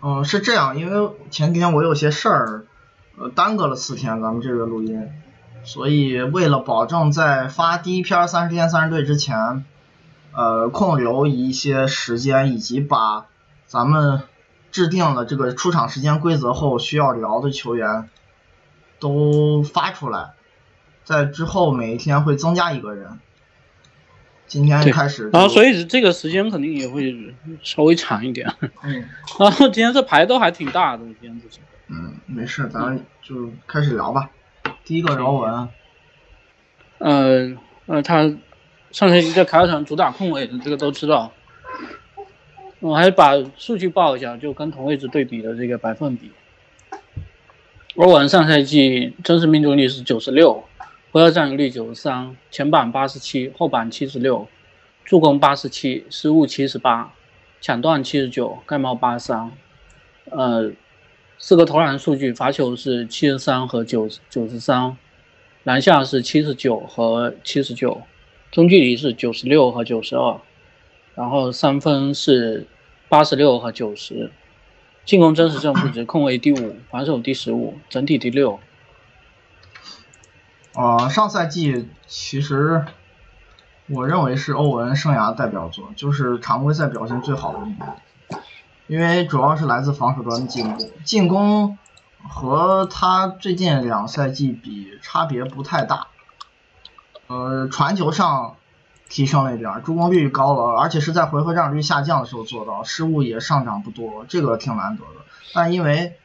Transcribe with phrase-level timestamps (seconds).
[0.00, 2.64] 嗯，是这样，因为前几天我有些事儿，
[3.18, 5.10] 呃，耽搁了四天咱们这个录音，
[5.64, 9.64] 所以为了保证在发第一篇三十天三十队之前，
[10.32, 13.26] 呃，空留一些时间，以及把
[13.66, 14.22] 咱们
[14.70, 18.08] 制定了这个出场时间规则后需要聊的球员
[19.00, 20.34] 都发出来，
[21.02, 23.18] 在之后每一天会增加一个人。
[24.48, 27.14] 今天开始，然后所以这个时间肯定也会
[27.62, 28.50] 稍微长一点。
[28.82, 29.04] 嗯，
[29.38, 31.60] 然后今天这牌都还挺大的，今天这些。
[31.88, 34.30] 嗯，没事，咱就开始聊吧。
[34.84, 35.68] 第一个饶文，
[36.98, 37.56] 呃
[37.86, 38.22] 呃，他
[38.90, 41.32] 上赛季在凯尔特人主打控卫，这个都知道。
[42.80, 46.30] 我还把数据报一下，就跟同位置对比的这个百分比。
[47.96, 50.67] 欧文上赛季真实命中率是九十六。
[51.18, 54.46] 回合占有率九十三，前板八十七，后板七十六，
[55.04, 57.12] 助攻八十七，失误七十八，
[57.60, 59.50] 抢断七十九，盖帽八十三。
[60.30, 60.70] 呃，
[61.36, 64.96] 四个投篮数据，罚球是七十三和九九十三，
[65.64, 68.02] 篮下是七十九和七十九，
[68.52, 70.40] 中距离是九十六和九十二，
[71.16, 72.68] 然后三分是
[73.08, 74.30] 八十六和九十，
[75.04, 78.60] 进攻真实正负值，控卫第五，防守第十五，整体第六。
[80.78, 82.84] 呃，上赛季其实
[83.88, 87.96] 我认为是欧文生涯代表作，就是常规赛表现最好的一年，
[88.86, 91.76] 因为主要是来自防守端的进步，进攻
[92.28, 96.06] 和他最近两赛季比差别不太大，
[97.26, 98.54] 呃，传球上
[99.08, 106.16] 提升了一点，助攻率高了，而且是在回合占有率下降的时候做到，失误也上涨不多，这个挺难得的，但因为。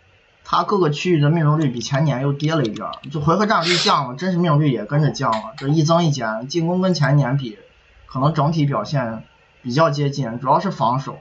[0.46, 7.58] 他各个区域的命中率比前年又跌了一点，就回合占有率降了，真实命中率也跟着降了，这一增一减，进攻跟前年比，
[8.06, 9.24] 可能整体表现
[9.62, 11.20] 比较接近，主要是防守。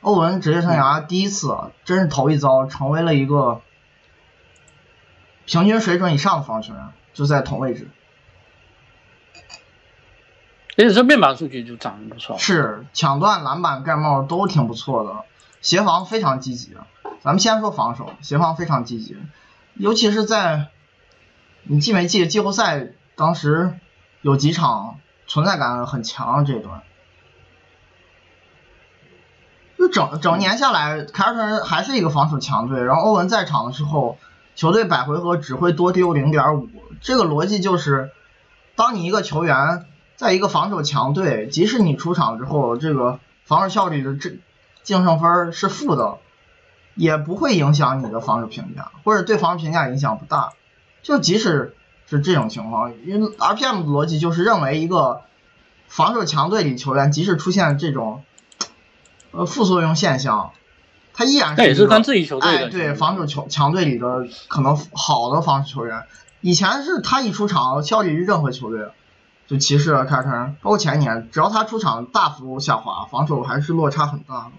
[0.00, 3.62] 欧文职业生涯第一次，真是头一遭，成为了一个
[5.46, 7.88] 平均水准以上的防守员，就在同位置。
[10.76, 15.24] 而且这面板数据就涨得不错，是抢断、篮板、盖帽都挺不错的，
[15.60, 16.76] 协防非常积极。
[17.20, 19.16] 咱们先说防守，协防非常积极，
[19.74, 20.68] 尤其是在
[21.64, 23.78] 你记没记季后赛当时
[24.22, 26.82] 有几场存在感很强这一段，
[29.76, 34.16] 就整整年下来，凯尔特人还是一个防守强队，然后欧文在场的时候，
[34.54, 36.68] 球队百回合只会多丢零点五，
[37.00, 38.12] 这个逻辑就是，
[38.76, 44.38] 当你一个球员在一个防守强队，即使你出场之后，这个防守效率的这
[44.84, 46.18] 净胜分是负的。
[46.98, 50.52] 也不会影响你的防守评价，或者对防守评价影响不大。
[51.04, 51.76] 就即使
[52.08, 55.20] 是这种情况，因为 RPM 的逻辑就是认为一个
[55.86, 58.24] 防守强队里球员，即使出现这种
[59.30, 60.50] 呃副作用现象，
[61.14, 66.02] 他依然是跟自己球队哎对防守球强队里的可能好的防守球员。
[66.40, 68.88] 以前是他一出场效力于任何球队，
[69.46, 74.50] 就骑士、凯尔特人，包括前年，只要他出场大幅下滑，防守还是落差很大的。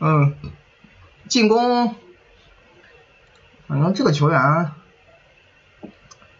[0.00, 0.34] 嗯，
[1.28, 1.94] 进攻，
[3.66, 4.70] 反正这个球员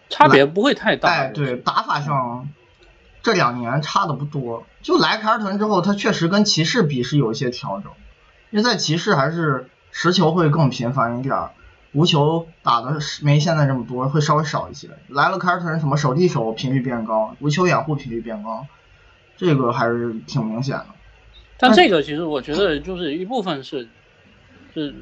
[0.08, 1.08] 差别不会太大。
[1.08, 2.48] 哎，对，打法上
[3.22, 4.66] 这两年差的不多。
[4.80, 7.90] 就来凯尔特人之后，他确实跟骑士比是有一些调整，
[8.50, 11.50] 因为在骑士还是持球会更频繁一点，
[11.92, 14.88] 无球打的没现在这么多，会稍微少一些。
[15.08, 18.66] 来了凯尔特人，什么手递手频率变高，无球掩护频率变高，
[19.36, 20.86] 这个还是挺明显的。
[21.60, 23.88] 但这个其实我觉得就是一部分是，
[24.72, 24.94] 是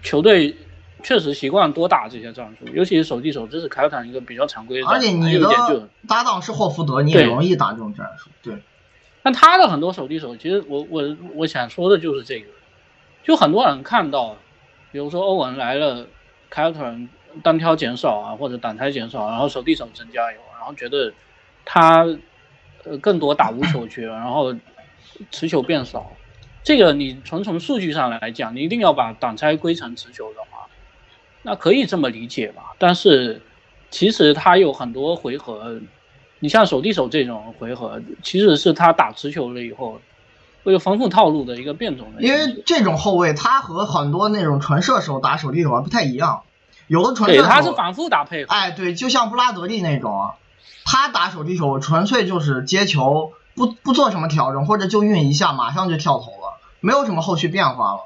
[0.00, 0.56] 球队
[1.02, 4.86] 确实习惯多打这些战术，尤其是手递手，这是凯尔特人一个比较常规的。
[4.86, 8.30] 而且你的搭档是霍福德，你也容易打这种战术。
[8.40, 8.62] 对。
[9.24, 12.46] 但他的很多手递手，其实我我我想说的就是这个，
[13.24, 14.36] 就很多人看到，
[14.92, 16.06] 比如说欧文来了，
[16.48, 17.08] 凯尔特人
[17.42, 21.12] 单挑减少啊，或者挡拆减少，然后手递手增加油，然后觉得
[21.64, 22.06] 他
[22.84, 24.54] 呃更多打无球权，然后。
[25.30, 26.12] 持球变少，
[26.62, 30.66] 这个你从从数据上来讲，你一定要把挡拆归成持球的话，
[31.42, 32.74] 那可以这么理解吧？
[32.78, 33.42] 但是
[33.90, 35.80] 其实他有很多回合，
[36.40, 40.00] 你像手递手这种回合，其实是他打持球了以后，
[40.64, 42.22] 为了丰富套路的一个变种的。
[42.22, 46.42] 因为这种后卫他和很多那种纯射手打手递手不太一样，
[46.88, 48.52] 有的纯射手他是反复打配合。
[48.52, 50.32] 哎，对，就像布拉德利那种，
[50.84, 53.32] 他打手递手纯粹就是接球。
[53.56, 58.00] 不不做什么调整，或者就运一下，马上就跳投了，没有什么后续变化了。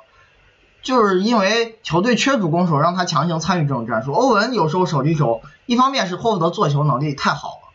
[0.83, 4.15] 就是因为球队缺主攻手，让他强行参与这种战术。
[4.15, 7.69] 欧文有时候手递手，一方面是霍福德做球能力太好了，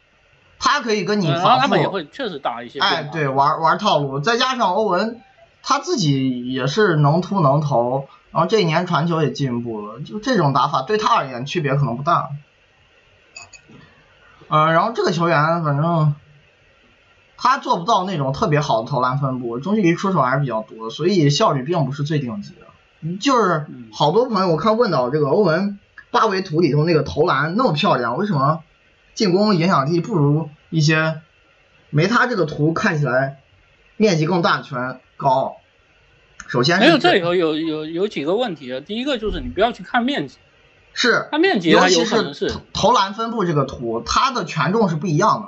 [0.57, 5.21] 他可以跟你反复，他们也会确实打一些，哎，对，玩玩套路，再加上欧文
[5.61, 12.29] 他自己也是能突能投，然后这一年传球也进步了，就这种打法对他而言区别可能不大。
[14.47, 16.15] 嗯，然后这个球员反正
[17.37, 23.17] 他做不到那种特别好的投篮分布，中距离出手还是比较多，所以效率并不是最顶级的。
[23.19, 25.79] 就是好多朋友我看问到这个欧文
[26.11, 28.63] 八维图里头那个投篮那么漂亮，为什么
[29.13, 31.21] 进攻影响力不如一些
[31.89, 33.39] 没他这个图看起来
[33.97, 35.57] 面积更大的球员高？
[36.47, 40.37] 首先没有这里头有有有几个问题啊，第一个就是你不要去看面积。
[40.93, 45.47] 是，它面积尤其是投篮分布这个图，它的权重是不一样的。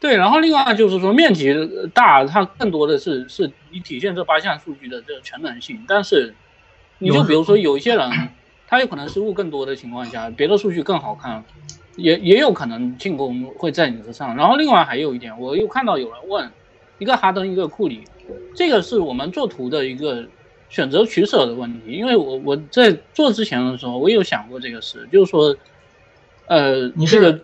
[0.00, 1.54] 对，然后另外就是说面积
[1.92, 5.84] 大，它更多的是是你体现这八项数据的这个全能性。
[5.88, 6.34] 但是，
[6.98, 8.10] 你就比如说有一些人，
[8.66, 11.44] 他有可能失误更多的情况下，别的数据更好看，
[11.96, 14.36] 也也有可能进攻会在你之上。
[14.36, 16.50] 然后另外还有一点，我又看到有人问，
[16.98, 18.04] 一个哈登，一个库里，
[18.54, 20.26] 这个是我们做图的一个。
[20.70, 25.56] 选择取舍的问题，因为我我在做之前的时候，我有想过这个事，就是说，
[26.44, 27.40] 呃，你是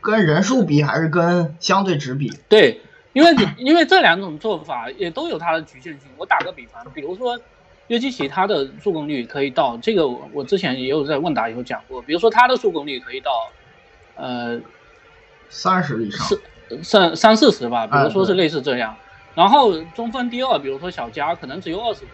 [0.00, 2.32] 跟人数比还是跟相对值比？
[2.48, 2.80] 对，
[3.12, 6.08] 因为因为这两种做法也都有它的局限性。
[6.16, 7.38] 我打个比方，比如说
[7.88, 13.50] 约基奇他的助攻率可以到这个，我之前也有在问答有讲过，比如说他的助攻率可以到
[14.16, 14.60] 呃
[15.50, 16.38] 三十以上，
[16.82, 18.96] 三三四十吧，比如说是类似这样。
[19.34, 22.04] 然后中锋第二，比如说小加可能只有二十。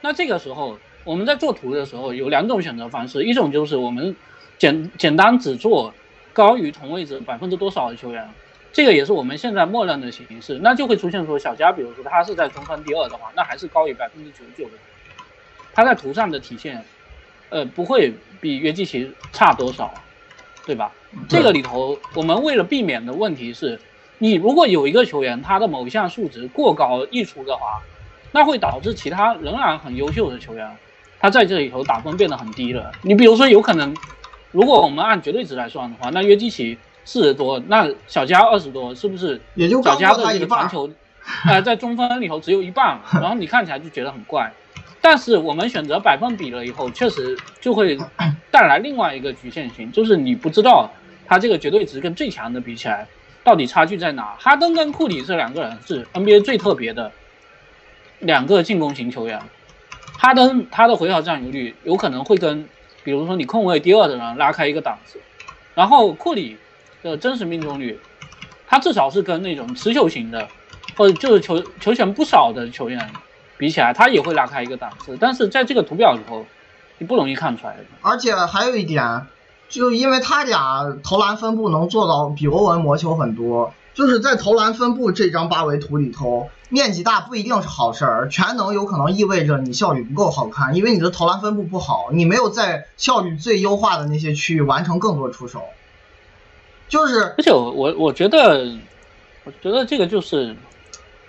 [0.00, 4.16] 那这个时候，我们在做图的时候有两种选择方式，一种就是我们
[4.58, 5.92] 简简单只做
[6.32, 8.28] 高于同位置百分之多少的球员，
[8.72, 14.74] 这个也是我们现在默认的形式，那就会出现说小加，比如说他是在中分第二的话，那还是高于百分之九十九的，
[15.72, 16.84] 他在图上的体现，
[17.48, 19.92] 呃，不会比约基奇差多少，
[20.66, 20.92] 对吧？
[21.28, 23.80] 这个里头，我们为了避免的问题是，
[24.18, 27.82] 你如果有一个球员他的某一项数值过高溢出的话。
[28.32, 30.76] 那会导致其他仍然很优秀的球员，
[31.18, 32.92] 他在这里头打分变得很低了。
[33.02, 33.92] 你比如说，有可能，
[34.52, 39.40] 如果我们按绝对值来算的话，那约基奇四十多，那小加二十多，是不是？
[39.54, 40.90] 也就小加的这个传球，
[41.46, 44.52] 呃， 在中锋里头只有一半，然后你看起来就觉得很怪。
[45.00, 47.98] 但是我们选择百分比了以后，确实就会
[48.50, 50.90] 带来另外一个局限性，就是你不知道
[51.26, 53.06] 他这个绝对值跟最强的比起来，
[53.42, 54.36] 到底差距在哪。
[54.38, 57.10] 哈登跟库里这两个人是 NBA 最特别的。
[58.18, 59.40] 两个进攻型球员，
[60.18, 62.68] 哈登他的回合占有率有可能会跟，
[63.02, 65.20] 比如说你控卫第二的人拉开一个档次，
[65.74, 66.56] 然后库里
[67.02, 67.98] 的真实命中率，
[68.66, 70.48] 他至少是跟那种持球型的，
[70.96, 73.10] 或者就是球球权不少的球员
[73.56, 76.44] 比起来，他也会拉开一个档次，但是在这个图表里头，
[76.98, 77.84] 你不容易看出来的。
[78.02, 79.26] 而且还有一点，
[79.68, 83.72] 就因为他俩投篮分布能做到比欧文魔球很多。
[83.92, 95.62] 就是在投篮分布这张八维图里头，面积大不一定是好事儿，全能有可能意味着你效率不够好看，因为你的投篮分布不好，你没有在效率最优化的那些区域完成更多出手。
[96.88, 98.76] 就是，而且我我我觉得，
[99.44, 100.56] 我觉得这个就是，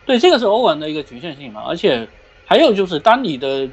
[0.06, 1.64] 对，这个是欧文的一个局限性嘛。
[1.68, 2.08] 而且
[2.46, 3.68] 还有就是，当你的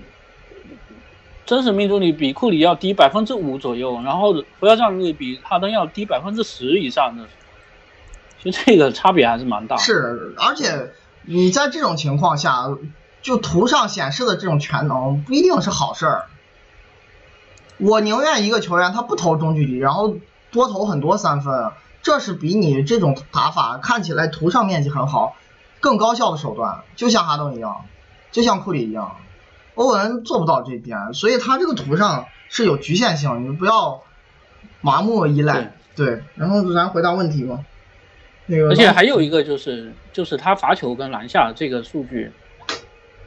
[1.46, 7.28] 真实命中率比库里要低百分之五左右，然后回合占有率比哈登要低百分之十以上的。
[8.42, 9.82] 其实这个差别还是蛮大的。
[9.82, 10.92] 是，而且
[11.22, 12.66] 你在这种情况下，
[13.20, 16.26] 就图上显示的这种全能不一定是好事儿。
[17.78, 20.16] 我宁愿一个球员他不投中距离，然后
[20.50, 21.72] 多投很多三分，
[22.02, 25.36] 这是比你这种打法看起来图上面积很好
[25.80, 26.80] 更高效的手段。
[26.96, 27.84] 就像哈登一样，
[28.32, 29.16] 就像库里一样，
[29.74, 34.02] 欧文做不到这一点，所以他这个图上是有局限性，你不要
[34.82, 35.74] 盲目依赖。
[35.94, 37.60] 对，然后咱回答问题吧。
[38.70, 42.32] 而且还有一个就是，就是他罚球跟篮下这个数据，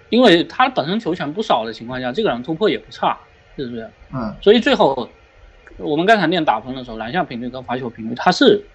[0.09, 3.19] 因为他本身球权不少的情况下，这个人突破也不差，
[3.55, 3.89] 是不是？
[4.11, 4.35] 嗯。
[4.41, 5.07] 所以最后，
[5.77, 8.65] 我们刚才练打分的时候，篮下频率跟罚球频率，他是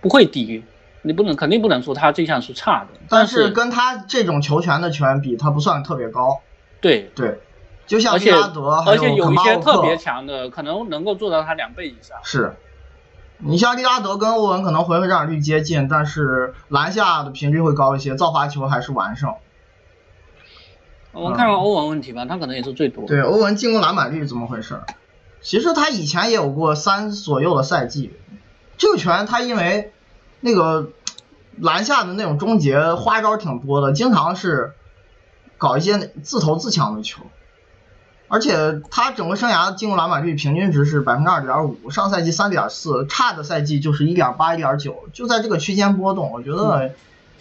[0.00, 0.62] 不会低，
[1.02, 3.00] 你不能肯定不能说他这项是差的。
[3.08, 6.40] 但是跟他这种球权的权比，他不算特别高。
[6.80, 7.40] 对对，
[7.84, 12.16] 就像利拉德，而且有一些特别强的，可能能够做到他两倍以上。
[12.22, 12.54] 是。
[13.38, 19.34] 你像利拉德跟欧文可能回合占有率接近，但是篮下的频率会高一些，造罚球还是完胜。
[21.12, 23.04] 我们看看欧文问题吧，他可能也是最多。
[23.06, 24.80] 对，欧文进攻篮板率怎么回事？
[25.42, 28.12] 其实他以前也有过三左右的赛季，
[28.78, 29.92] 这个球员他因为
[30.40, 30.90] 那个
[31.58, 34.72] 篮下的那种终结花招挺多的，经常是
[35.58, 37.22] 搞一些自投自抢的球。
[38.28, 46.92] 而且他整个生涯进攻篮板率平均值是百分之二点五，上赛季三点四，差的赛季就是一点八、一点九，就在这个区间波动，我觉得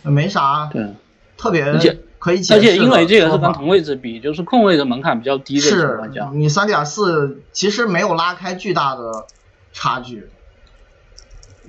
[0.03, 0.69] 没啥
[1.37, 1.73] 特别
[2.19, 9.25] 可以解释而且因为这个是跟同位置比，就是控位的门槛比较低的情是况下，你三点四其实没有拉开巨大的
[9.73, 10.29] 差距，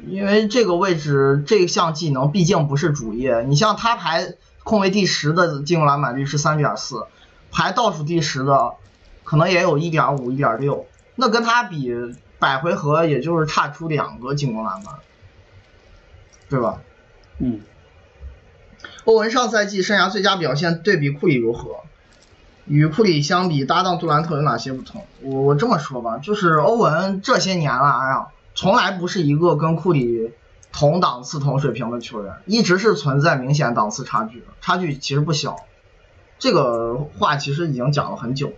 [0.06, 3.44] 因为这个位置这项技能毕竟不是主业。
[3.49, 7.06] 你像他排控位第十的进攻篮板率是三点四，
[7.50, 8.73] 排倒数第十的
[9.26, 11.92] 可能也有一点五、一点六，那跟他比
[12.38, 14.95] 百回合也就是差出两个进攻篮板，
[16.49, 16.80] 对吧？
[17.38, 17.61] 嗯，
[19.04, 21.80] 欧文上赛季生涯最佳表现对比库里如何？
[22.66, 25.04] 与库里相比，搭档杜兰特有哪些不同？
[25.23, 30.33] 我我这么说吧，就是欧文这些年来啊，从来不是一个跟库里
[30.73, 35.56] 同档次、同水平的球员，一直是存在明显档次差距的，差距其实不小。
[36.38, 38.52] 这个话其实已经讲了很久，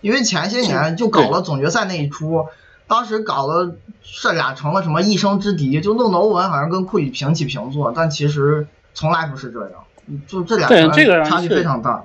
[0.00, 2.46] 因为前些年就搞了总决赛那一出，
[2.86, 3.74] 当时搞了
[4.22, 9.84] 这俩成了什么一生之敌，就弄得欧文好像跟库里平起平坐，但其实从来不是这样，
[10.26, 12.04] 就这俩球对这个人差距非常大。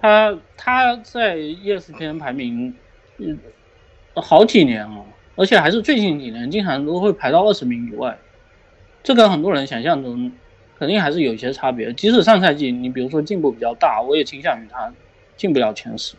[0.00, 2.74] 他他在 E ESPN 排名，
[3.18, 3.38] 嗯，
[4.14, 8.18] 好几年了，而且还是最近几年，经常都会排到二十名以外。
[9.02, 10.32] 这跟很多人想象中
[10.78, 11.92] 肯定还是有一些差别。
[11.92, 14.92] 即使上赛季你比如说进步比较大，我也倾向于他
[15.36, 16.14] 进不了前十，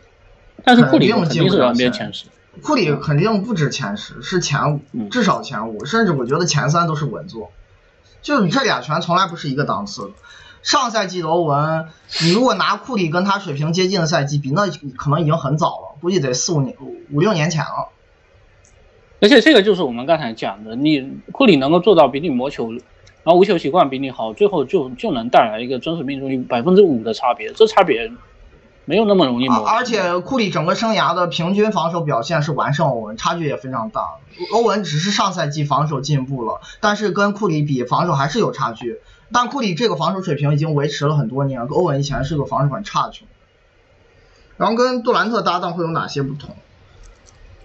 [0.66, 2.24] 但是库里肯定是 NBA 前十。
[2.60, 7.52] 库里肯定不止前十，是前五，嗯至少前五，甚至我觉得前三都是稳坐。
[8.20, 10.10] 就是这俩拳从来不是一个档次的。
[10.62, 11.86] 上赛季的欧文，
[12.22, 16.74] 你如果拿库里跟他水平接近的赛季比，那可能已经很早了，估计得四五年、
[17.12, 17.90] 五六年前了。
[19.20, 22.80] 而且这个就是我们刚才讲的，你库里能够做到比你磨球，然
[23.26, 28.10] 后无球习惯比你好，最后就就能带来一个真实命中率百分之五的差别，这差别
[28.86, 29.66] 没有那么容易抹平。
[29.66, 34.14] 而而且库里整个生涯的平均防守表现是完胜欧文，差距也非常大。
[34.52, 39.00] 欧文只是上赛季防守进步了，但是跟库里比防守还是有差距。
[39.32, 43.28] 但库里这个防守水平已经维持了很多年，欧文以前是个防守很差的球员。
[44.56, 46.56] 然后跟杜兰特搭档会有哪些不同？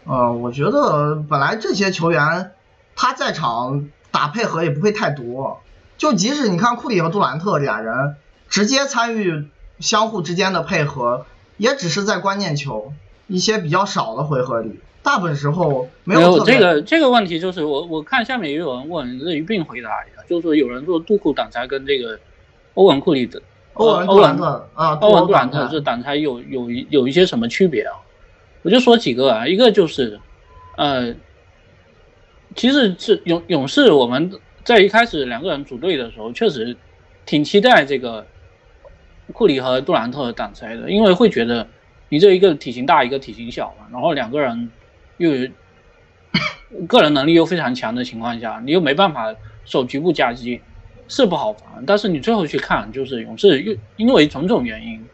[0.06, 2.52] 呃，我觉得本来这些球员
[2.96, 5.62] 他在场打配合也不会太多，
[6.00, 8.16] 就即使你看库里和杜兰特俩人
[8.50, 9.48] 直接参与
[9.82, 11.26] 相互之间的配合，
[11.58, 12.94] 也只是在关键球
[13.28, 22.20] 一些比较少的回合里，大部分时候没没有有这个这个问题，就是我我看下面也有人问，这一并回答一下，就是说有人说杜库挡拆跟这个
[22.76, 23.42] 欧文库里的
[23.74, 27.96] 欧文欧杜兰特啊，欧文杜兰特特这挡拆有有一有一些什么区别啊？
[28.64, 30.20] 我就说几个啊，一个就是，
[30.78, 31.16] 呃，
[32.56, 34.32] 其实是勇勇士我们
[34.64, 36.78] 在一开始两个人组队的时候，确实
[37.26, 38.28] 挺期待这个
[39.32, 41.68] 库里和杜兰特挡拆的，因为会觉得
[42.10, 44.70] 你这一个体型大，一个体型小嘛，然后两个人
[45.18, 45.32] 又
[46.88, 49.36] 个人能力又非常强的情况下，你又没办法
[49.66, 50.62] 守局部夹击，
[51.08, 51.84] 是不好防。
[51.86, 55.06] 但是你最后去看，就是勇士又因为种种原因，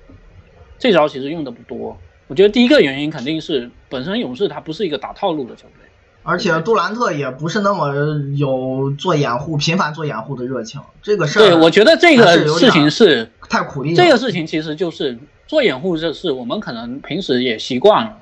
[0.78, 1.98] 这招其实用的不多。
[2.28, 5.87] 我觉得第一个原因肯定是本身勇士他不是一个打套路的球队，
[6.28, 7.96] 而且杜兰特也不是那么
[8.36, 13.96] 有做掩护、频繁做掩护的热情，这个事儿对我觉得这个事情是太苦力了。
[13.96, 15.18] 这个事情其实就是
[15.48, 18.18] 做掩护这事，我们可能平时也习惯了，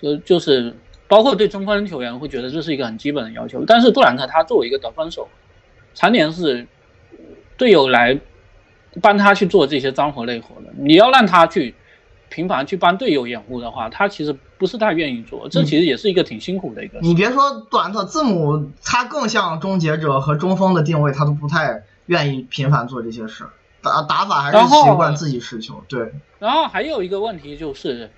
[0.00, 0.74] 就就是
[1.08, 3.62] 包括对中锋球员会觉得这是一个很基本的要求。
[3.66, 5.28] 但是杜兰特他作为一个得分手，
[5.94, 6.66] 常年是
[7.58, 8.18] 队友来
[9.02, 11.74] 帮他去做这些脏活累活的，你要让他去
[12.30, 17.06] 频繁去帮队友掩护的话，他其实不是太愿意做，这其实也是一个挺辛苦的一个事。
[17.06, 23.44] 你别说杜兰特，字母他更像终结者和中锋的定位，他都不太愿意频繁做这些事，
[23.82, 25.84] 打打法还是习惯自己持球。
[25.88, 28.10] 对，然后还有一个问题就是，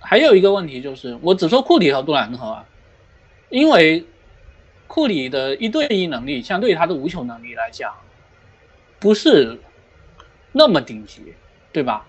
[0.00, 2.64] 还有一个问题就是，我只说库里和杜兰特啊，
[3.50, 4.06] 因为
[4.86, 7.92] 库里的一对一能力相对于他的无球能力来讲，
[8.98, 9.60] 不是
[10.52, 11.34] 那么顶级，
[11.72, 12.06] 对吧？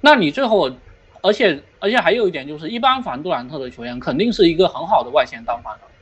[0.00, 0.70] 那你最后，
[1.22, 5.92] 而且而且还有一点就是，一般防杜兰特的球员肯定是一个很好的外线单防能力，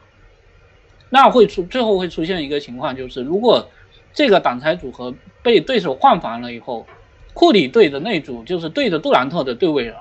[1.10, 3.68] 那会出最后会出现一个情况，就是如果
[4.12, 6.87] 这个挡拆组合被对手换防了以后，
[7.34, 9.94] 库里队的那组就是对着杜兰特的对位人，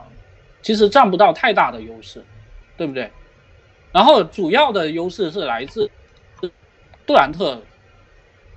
[0.62, 2.24] 其实占不到太大的优势，
[2.76, 3.12] 对不对？
[3.92, 5.90] 然后主要的优势是来自
[7.06, 7.62] 杜兰特，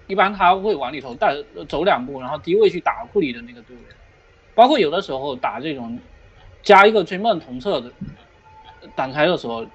[0.06, 1.36] 一般他会往里头带
[1.68, 3.82] 走两步，然后低位去打库里的那个对位，
[4.54, 5.98] 包括有的时候打这种
[6.62, 7.90] 加一个追梦同侧的
[8.94, 9.66] 挡拆的时候，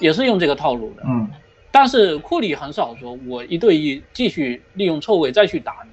[0.00, 1.02] 也是用这个套路的。
[1.06, 1.28] 嗯，
[1.70, 5.90] 但是库里很少说，我一对一继续利用错位再去打你，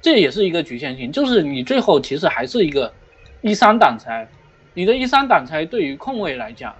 [0.00, 2.92] 这也是一个局限性，就是你最后其实还是一个
[3.40, 4.28] 一三挡拆，
[4.74, 6.74] 你的一三挡拆对于控卫来讲，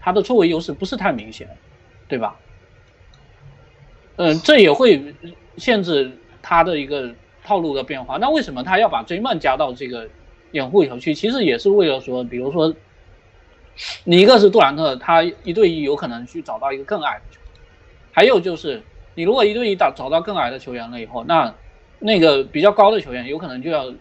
[0.00, 1.48] 他的错位优势不是太明显，
[2.06, 2.36] 对吧？
[4.16, 5.14] 嗯、这也会
[5.56, 6.10] 限制
[6.42, 7.14] 他的一个
[7.44, 8.16] 套路的变化。
[8.18, 10.08] 那为什么他要把追梦加到这个
[10.52, 12.74] 掩护球区，其实也是为了说，比如说，
[14.04, 17.40] 你一个是杜兰特，他一对一有可能去找到一个更矮的球，
[18.12, 18.82] 还有就是
[19.14, 21.54] 你如果一对一打找到更矮的球员了以后，那
[21.98, 23.92] 那个比较高的球员有可能就要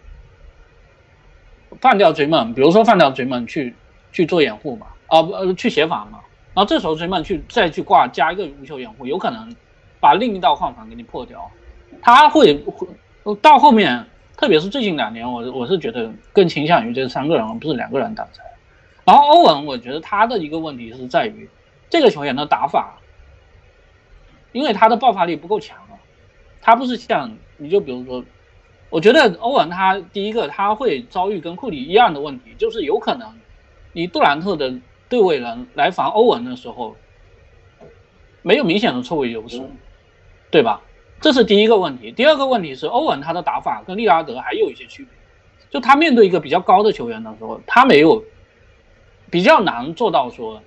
[1.82, 3.76] 放掉追梦，比如说放掉追梦去
[4.12, 6.20] 去做掩护嘛，啊不呃去协防嘛，
[6.54, 9.54] 然后这时候追梦去再去挂加一个无球掩护，有可能
[10.00, 11.52] 把另一道换防给你破掉，
[12.02, 12.64] 他会
[13.24, 14.06] 会到后面。
[14.38, 18.44] 特别是最近两年，我我是觉得更倾向于这三个人，而不是两个人挡拆。
[19.04, 21.50] 然后欧文，我觉得他的一个问题是在于
[21.90, 23.00] 这个球员的打法，
[24.52, 25.98] 因为他的爆发力不够强啊。
[26.62, 28.24] 他不是像你就比如说，
[28.90, 33.34] 我觉得欧文他第一个他会遭遇跟库里一样的问题，就是有可能
[33.94, 34.76] 你杜兰特的
[35.10, 36.96] 对位人来防欧文的时候，
[38.44, 39.64] 没有明显的错位优势，
[40.52, 40.82] 对吧？
[41.20, 45.12] 这是第一个问题，第二个问题是欧文他的打法跟利拉德还有一些区别，
[45.72, 48.24] 就他面对一个比较高的球员的时候，他没有
[49.32, 50.62] 比较难做到说，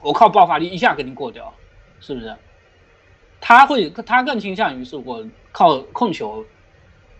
[0.00, 1.52] 我靠爆发力一下给你过掉，
[2.00, 2.36] 是不是？
[3.40, 6.44] 他会他更倾向于是我靠控球，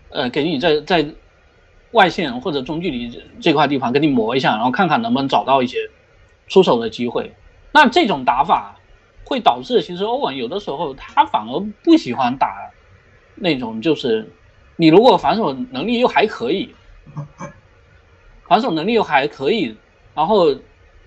[0.09, 1.05] 呃，给你在在
[1.91, 5.89] 外线或者中距离这块地方给你磨一下，然后看看能不能找到一些
[6.47, 7.33] 出手的机会。
[7.73, 8.78] 那这种打法。
[9.25, 12.71] 会导致其实欧文有的时候他反而不喜欢打
[13.35, 14.31] 那种，就是
[14.75, 16.73] 你如果防守能力又还可以，
[18.47, 19.75] 防守能力又还可以，
[20.15, 20.55] 然后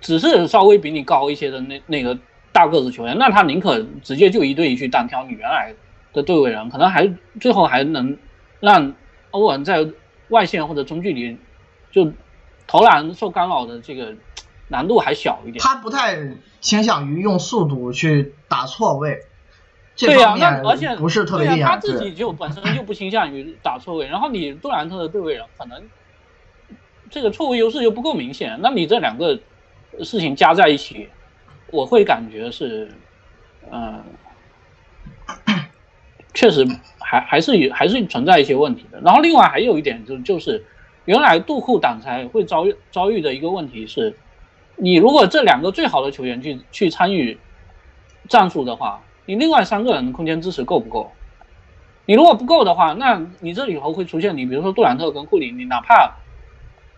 [0.00, 2.19] 只是稍微比你高一些的那那个
[2.52, 5.75] 大个子球员，那他宁可直接就一对一去单挑你原来
[6.12, 8.16] 的对位人，可能还最后还能
[8.61, 8.95] 让
[9.31, 9.88] 欧文在
[10.28, 11.37] 外线或者中距离
[11.90, 12.12] 就
[12.66, 14.14] 投篮受干扰的这个。
[14.73, 16.17] 难度还小一点，他不太
[16.62, 19.21] 倾向于用速度去打错位，
[19.99, 21.73] 对呀，那而且不是特别厉害。
[21.73, 25.83] 他自己就本身就不倾向于打错位，然后你杜兰特的对位人可能
[27.11, 29.38] 这个错位优势又不够明显，那你这两个
[30.00, 31.11] 事情加在一起，
[31.71, 32.91] 我会感觉是，
[33.71, 34.02] 嗯，
[36.32, 36.67] 确实
[36.99, 38.99] 还还是有还是存在一些问题的。
[39.02, 40.65] 然后另外还有一点就就是
[41.04, 44.17] 原来杜库挡拆会遭遇遭遇的一个问题是。
[44.76, 47.39] 你如果这两个最好的球员去去参与
[48.28, 51.13] 战术的话，你另外三个人的空间支持够不够？
[52.04, 56.13] 你如果不够的话，那你这里头会出现你比如说杜兰特跟库里，你哪怕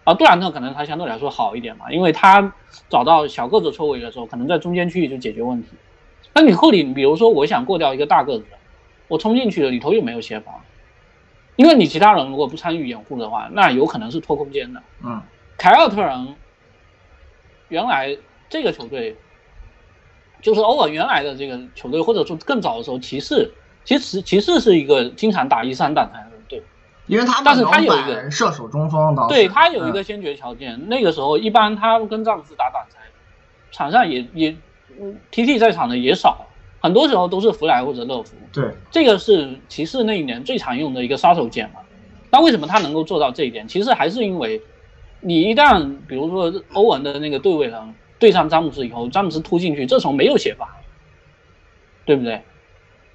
[0.05, 2.55] 啊杜兰特可能他相对来说好一点嘛，因为他
[2.89, 5.69] 找到小个子错位的时候，可能在中间区域就解决问题。
[6.33, 8.47] 那你库里，你比如说我想过掉一个大个子，
[9.09, 10.55] 我冲进去了，里头又没有协防，
[11.57, 14.83] 因为你其他人如果不参与掩护的话，那有可能是拖空间的。
[15.05, 15.21] 嗯，
[15.59, 16.35] 凯尔特人。
[17.69, 18.17] 原来
[18.49, 19.17] 这个球队
[20.43, 23.51] 就是欧文原来的这个球队，或者说更早的时候，骑士
[23.85, 26.63] 其实骑士是一个经常打一三挡拆的队，
[27.07, 32.99] 因为他但是他有一个射手中锋，对他有一个先决条件，那个时候一般他跟詹姆斯打挡拆，
[33.73, 34.55] 场上也也
[35.31, 36.47] T T 在场的也少，
[36.81, 41.81] 很多时候都是弗莱或者乐福，对，这个是骑士那一年最常用的一个杀手锏嘛。
[42.31, 43.67] 那为什么他能够做到这一点？
[43.67, 44.61] 其实还是因为。
[45.27, 50.77] 你一旦比如说欧文的那个对位上对上詹姆斯以后，詹姆斯突进去，这时候没有写法，
[52.05, 52.43] 对不对？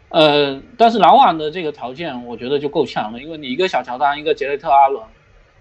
[0.10, 5.06] 呃，但是篮网的这个条件我觉得就够呛了，因为你一个小乔丹，一个杰雷特阿伦，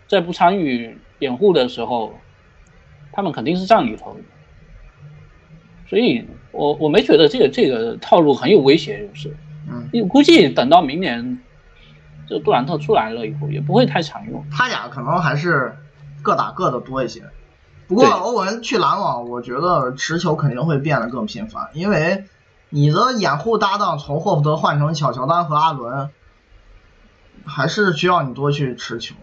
[0.07, 2.15] 在不参与掩护的时候，
[3.13, 4.21] 他们肯定是站里头的，
[5.87, 9.37] 所以我我没觉得这个这个套路很有威胁，就是，
[9.69, 11.39] 嗯，估计等到明年
[12.27, 15.77] 这杜兰特出来了以后，也不会太常用，他俩可能还是。
[16.29, 17.25] 各打各的多一些，
[17.87, 22.27] 不过欧文去篮网，我觉得持球肯定会变得更频繁，因为
[22.69, 26.11] 你的掩护搭档从霍福德换成小乔丹和阿伦，
[27.47, 29.15] 还是需要你多去持球。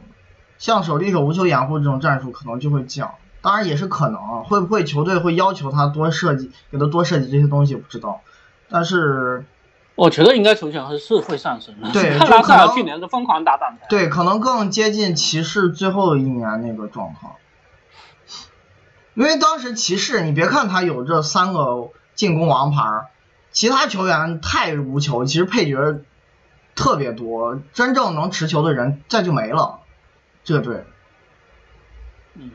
[0.58, 3.14] 像手递手无球掩护这种战术可能就会降，
[3.44, 8.22] 当然也是可能，会不会球队会要求他多设计，给他多设计这些东西不知道，
[8.68, 9.46] 但是。
[9.96, 11.90] 我觉得应该球权还是会上升的。
[11.92, 13.88] 对，就可能去年是疯狂打挡拆。
[13.90, 17.36] 对，可能更接近骑士最后一年那个状况。
[19.14, 23.10] 因为当时骑士，你别看他有这三个进攻王牌，
[23.52, 26.02] 其他球员太无球，其实配角
[26.76, 29.80] 特别多，真正能持球的人再就没了。
[30.44, 30.84] 这队。
[32.34, 32.52] 嗯。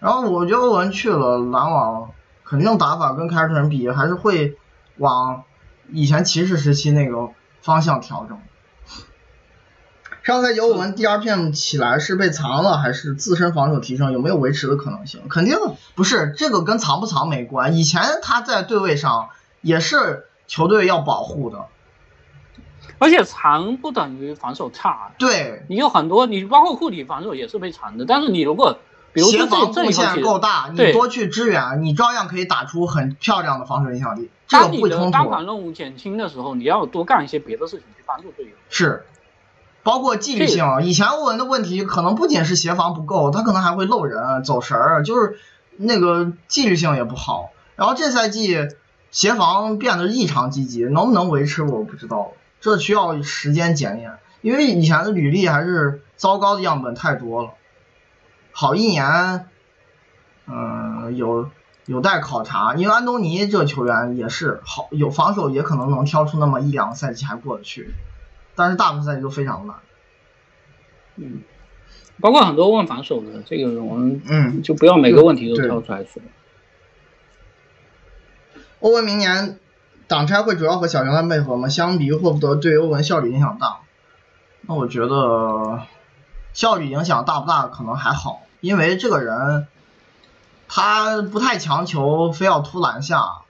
[0.00, 2.10] 然后我觉得欧文去了篮网，
[2.42, 4.56] 肯定打法跟凯尔特人比还是会
[4.96, 5.44] 往。
[5.90, 8.40] 以前骑士时期那个方向调整。
[10.22, 14.12] 上赛季欧文 DRPM 起来是被藏了还是自身防守提升？
[14.12, 15.20] 有没有维持的可能性？
[15.28, 15.56] 肯定
[15.94, 17.76] 不是，这个跟藏不藏没关。
[17.76, 19.28] 以前他在对位上
[19.60, 21.66] 也是球队要保护的。
[22.98, 28.78] 而且藏不等于防守差，对，你有很多，你包括库里防守也是被藏的，但是你如果
[29.12, 35.10] 比如说协防贡这这一口气，献够大，你多去支援，你照样可以打出很漂亮的防守影响力，这个不冲突。
[35.10, 38.52] 单反任务减轻的时候，你要多干一些别的事情去帮助队友。
[38.68, 39.04] 是，
[39.82, 40.64] 包括纪律性。
[40.82, 45.38] 以前欧文的问题可能不仅是协防不够，他可能还会漏人、走神儿，就是
[45.76, 47.50] 那个纪律性也不好。
[47.76, 48.68] 然后这赛季
[49.10, 54.18] 协防变得异常积极，能不能维持我不知道，这需要时间检验。
[54.42, 57.50] 因为以前的履历还是糟糕的样本太多了，
[58.52, 59.46] 好一年，
[60.46, 61.48] 嗯、有
[61.86, 62.74] 有待考察。
[62.74, 67.94] 因为安东尼这个球员也是好，有防守也可能能挑出那么一两个赛季还过得去。
[68.54, 69.76] 但是大部分赛季都非常烂。
[71.16, 71.42] 嗯，
[72.20, 76.22] 包括很多问防守的，这个我们嗯，就不要每个问题都挑出来说。
[78.80, 79.58] 欧文明年
[80.06, 81.68] 挡拆会主要和小乔丹配合吗？
[81.68, 83.78] 相比于霍福德，对欧文效率影响大。
[84.62, 85.82] 那我觉得
[86.52, 89.66] 效率影响大不大可能还好，因为这个人
[90.68, 93.42] 他不太强求非要突篮下，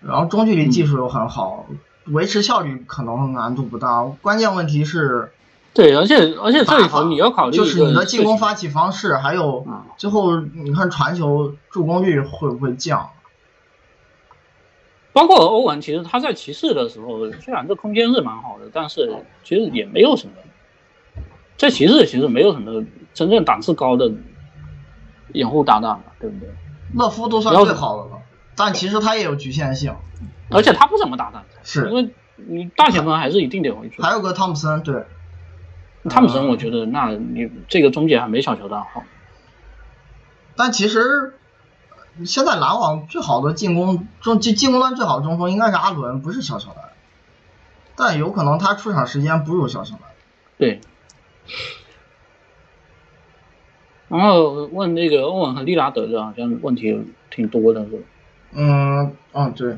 [0.00, 1.66] 然后中距离技术又很好，
[2.06, 4.02] 维持效率可能难度不大。
[4.22, 5.32] 关键问题是
[5.74, 8.54] 对，而且而且这里头你要考虑就是你的进攻发。
[8.54, 13.10] 起方式，还有嗯最后你看传球助攻率会不会降？
[15.12, 21.22] 包括欧文，其实他在骑士的时候，虽然这空间是蛮好的，但是其实也没有什么，
[21.56, 22.84] 在骑士其实没有什么
[23.14, 24.12] 真正档次高的
[25.32, 26.48] 掩护搭档嘛，对不对？
[26.94, 28.22] 乐福都算最好的了，
[28.56, 29.94] 但其实他也有局限性。
[30.50, 34.00] 而且他不怎么搭档，是因为你大前锋还是一定得回去。
[34.00, 35.04] 还有个汤普森，对，
[36.08, 39.02] 汤普森，我觉得那你这个中介还没小乔丹好。
[40.56, 41.34] 但其实
[42.24, 46.84] 现在篮网最好的进攻中进进攻端最好的中锋应该是阿伦，不是小乔丹，
[47.94, 50.08] 但有可能他出场时间不如小乔丹。
[50.56, 50.80] 对。
[54.08, 58.02] 然后问那个欧文和利拉德的，好像问题挺多的，是吧？
[58.52, 59.76] 嗯，对，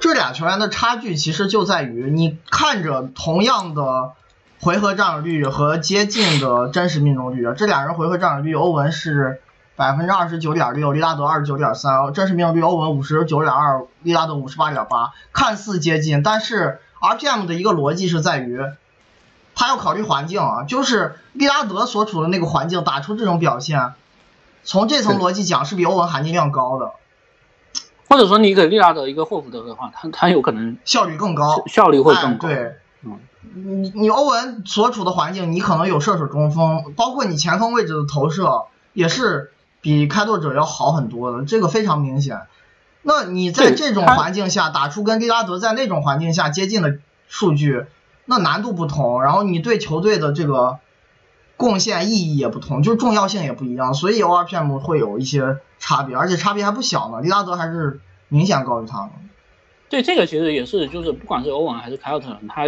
[0.00, 4.12] 这俩球员的差距其实就在于你看着同样的
[4.60, 9.40] 回合占有率和接近的真实命中率，这俩人回合占有率，欧文是
[9.76, 18.60] 百分之二十九点六，利拉德二十九点三，真实命中率欧文五十九点二，利拉德五十八点八，看似接近，但是 RPM 的一个逻辑是在于。
[19.58, 23.92] 他要考虑环境啊，就是利拉德所处的那个环境打出这种表现，
[24.62, 26.92] 从这层逻辑讲是比欧文含金量高的，
[28.08, 31.64] 或者说你给利拉德一个霍福德的话，他他有可能效率更高。
[31.66, 32.46] 效率会更高。
[32.46, 33.18] 哎、对，嗯，
[33.82, 42.42] 你你欧文所处的环境，你可能有射手中锋，包括你前锋位置的投射也是比开拓者要好很多的，这个非常明显。
[43.02, 47.86] 那你在这种环境下打出跟利拉德在那种环境下接近的数据，
[48.30, 50.80] 那难度不同，然后你对球队的这个
[51.56, 57.22] 贡献意义也不同，就是重要性也不一样，所以 ORPM 会有一些差别，而且差别还不小呢。
[57.22, 59.12] 利拉德还是明显高于他的。
[59.88, 62.66] 对，这个其实也是就是不管是欧文还是凯尔特人，他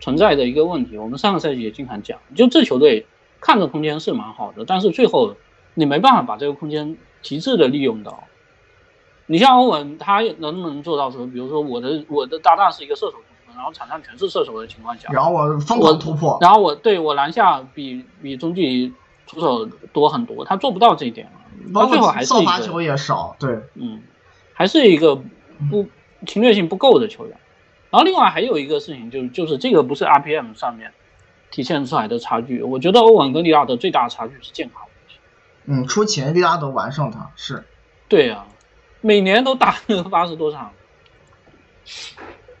[0.00, 0.98] 存在的一个问题。
[0.98, 3.06] 我们上个赛季也经常讲，就这球队
[3.40, 5.36] 看着空间是蛮好的，但是最后
[5.74, 8.24] 你没办法把这个空间极致的利用到。
[9.26, 13.18] 你像欧文，他能不能做到说，比如说我的我的搭档是一个射手，
[13.60, 18.94] 然后场上全是射手的情况下，然后我疯狂突破，然后我对我篮下比比中距离
[19.26, 21.30] 出手多很多，他做不到这一点
[21.74, 24.02] 他最后还是一个造罚球也少，对，嗯，
[24.54, 25.14] 还是一个
[25.70, 25.86] 不
[26.26, 27.36] 侵略性不够的球员。
[27.90, 30.92] 然后另外还有一个事情就是就是这个不是 RPM 上面
[31.50, 35.18] 体现出来的差距，我觉得欧文跟利拉德最大的差距是健康问题。
[35.66, 37.62] 嗯，出勤利拉德完胜他，是，
[38.08, 38.46] 对啊，
[39.02, 40.70] 每年都打了 八十多场。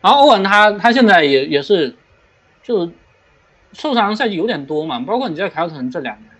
[0.00, 1.94] 然后欧文他他现在也也是，
[2.62, 2.90] 就
[3.72, 6.30] 受伤赛季有点多嘛，包括你在凯尔特人这两年，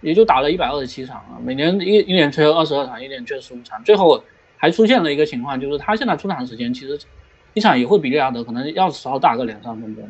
[0.00, 4.24] 也就打了一百二十七场啊，每年一一年缺二十二场，一年缺十五场，最后
[4.56, 6.98] 还出现了一个情况，就是他现在出场时间其实
[7.54, 10.08] 一场也会比利拉德可能要少打个两三分钟，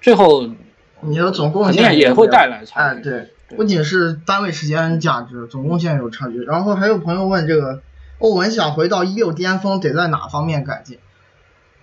[0.00, 0.48] 最后
[1.00, 3.02] 你的总贡献也会带来差哎，距。
[3.02, 6.42] 对，对不仅是单位时间价值，总贡献有差距。
[6.42, 7.80] 然后还有朋友问这个
[8.18, 10.98] 欧文想回到一六巅峰，得在哪方面改进？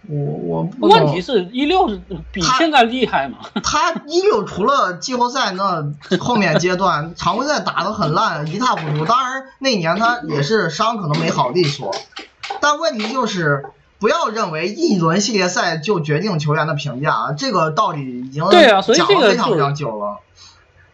[0.09, 1.89] 我我不懂问题是一六
[2.31, 3.37] 比他现在厉害吗？
[3.63, 9.05] 他一六除了季后赛那后面阶段，常规赛打得很烂，一塌糊涂。
[9.05, 11.95] 当然那年他也是伤可能没好利索，
[12.59, 13.63] 但问题就是
[13.99, 20.19] 不要认为一轮系列赛就决定球员的评价，啊，这个道理已经对啊所以讲这个就了非常非常久了。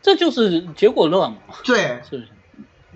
[0.02, 2.28] 这就是结果论嘛，对， 是不是？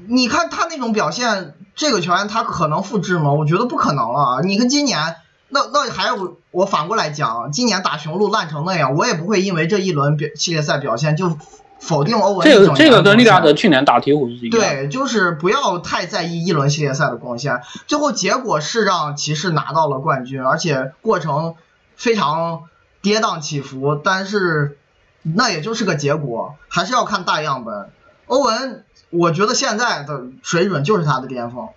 [0.07, 3.33] 你看他那种表现，这个球员他可能复制吗？
[3.33, 4.41] 我觉得不可能了。
[4.43, 5.15] 你看今年
[5.53, 11.37] 那那还有我反过来讲，今年打雄鹿烂成那样，我也不会因为这一轮表系列赛表现就
[11.79, 14.59] 否定欧文这个这个跟利拉德的去年打鹈鹕是一样。
[14.59, 21.53] 对，就是不要太在意一轮系列赛的贡献，最后结果是让骑士拿到了冠军，而且过程
[21.95, 22.63] 非常
[23.03, 24.79] 跌宕起伏，但是
[25.21, 27.91] 那也就是个结果，还是要看大样本。
[28.25, 31.69] 欧文，我觉得现在的水准就是他的巅峰，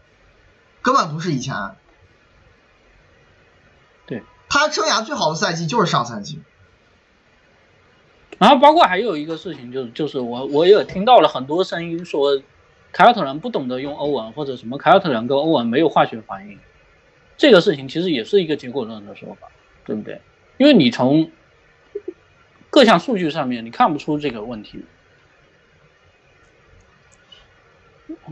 [0.80, 1.54] 根本不是以前。
[4.48, 6.40] 对，他生涯最好的赛季就是上赛季。
[8.38, 12.42] 然后包括还有一个事情，就是就是我我也听到了很多声音说，
[12.92, 16.59] 凯尔特人不懂得用欧文，或者什么凯尔特人跟欧文没有化学反应，
[17.38, 19.48] 这个事情其实也是一个结果论的说法，
[19.87, 20.20] 对不对？
[20.59, 21.30] 因为你从
[22.68, 24.85] 各项数据上面你看不出这个问题，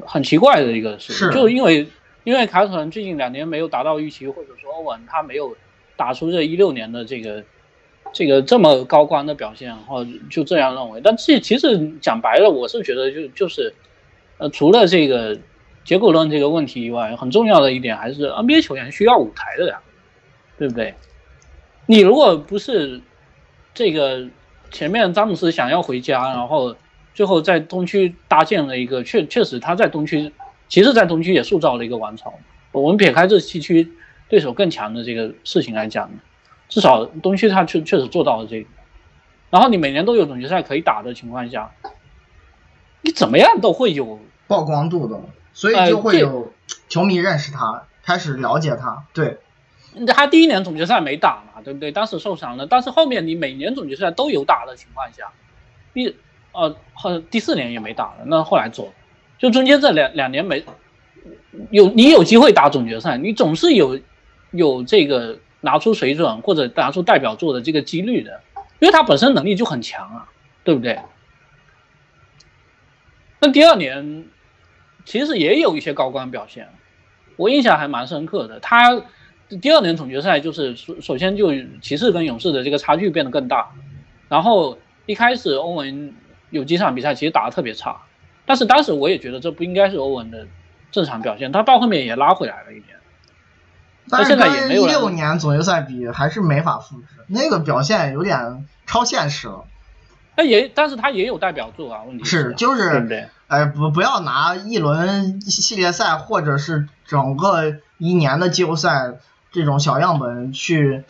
[0.04, 1.88] 很奇怪的一个事，是就因为
[2.24, 5.56] 因为凯尔特人最近两年没有达到预期，或者说欧文他没有
[5.96, 7.44] 打出这一六年的这个。
[8.12, 11.00] 这个这么高光的表现，然后就这样认为。
[11.02, 13.74] 但这其实讲白了，我是觉得就就是，
[14.38, 15.36] 呃，除了这个
[15.84, 19.80] 结果论这个问题以外，很重要的一点还是 NBA 球员需要舞台的呀，
[20.56, 20.94] 对不对？
[21.86, 23.00] 你如果不是
[23.72, 24.28] 这个
[24.70, 26.76] 前面詹姆斯想要回家，然后
[27.14, 30.30] 最后在东区搭建了一个确确实他在东区，
[30.68, 32.32] 其实在东区也塑造了一个王朝。
[32.70, 33.90] 我们撇开这西区
[34.28, 36.10] 对手更强的这个事情来讲。
[36.68, 38.68] 至少东区他确确实做到了这个，
[39.50, 41.70] 然后你每年都有总决赛可以打的情况下，
[43.02, 45.20] 你怎么样都会有曝光度的，
[45.52, 46.52] 所以就会有
[46.88, 49.04] 球迷认识他，开始了解他。
[49.12, 49.38] 对，
[50.06, 51.92] 他第一年总决赛没打嘛，对不对？
[51.92, 55.30] 当时受伤了，但是后面你每年总决赛都有打的情况下，
[55.92, 56.16] 第
[56.52, 58.92] 呃后第四年也没打了，那后来走，
[59.38, 60.64] 就中间这两两年没
[61.70, 64.00] 有你有机会打总决赛，你总是有
[64.54, 65.38] 有这个。
[65.66, 68.42] 拿出水准或者拿出代表作的这个几率的，
[68.80, 70.28] 因为他本身能力就很强啊，
[70.62, 71.00] 对不对？
[73.40, 74.26] 那第二年
[75.06, 76.68] 其实也有一些高光表现，
[77.36, 78.60] 我印象还蛮深刻的。
[78.60, 79.00] 他
[79.62, 83.70] 第二年总决赛就是首首先就骑士跟勇士的这个差距变得更大，
[84.28, 86.12] 然后一开始欧文
[86.50, 88.02] 有几场比赛其实打得特别差，
[88.44, 90.46] 但是当时我也觉得这不应该是欧文的
[90.92, 92.98] 正常表现，他到后面也拉回来了一点。
[94.10, 99.64] 但是跟一六年总决赛比还是没法复制，那个表现有点超现实了。
[100.36, 103.28] 那也，但是他也有代表作啊，问题是就是，对不对？
[103.46, 109.14] 哎，不不要拿一轮系列赛或者是整个一年的季后赛
[109.52, 111.04] 这种小样本去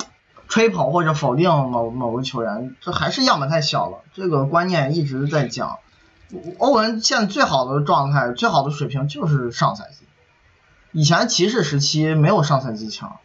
[0.46, 3.98] 吹捧或者否定某某个球员，这还是样本太小了。
[4.12, 5.78] 这个观念一直在讲，
[6.59, 10.03] 欧文现在最好的状态、最好的水平就是上赛季。
[10.94, 13.18] 以前骑士时期没有上赛季强，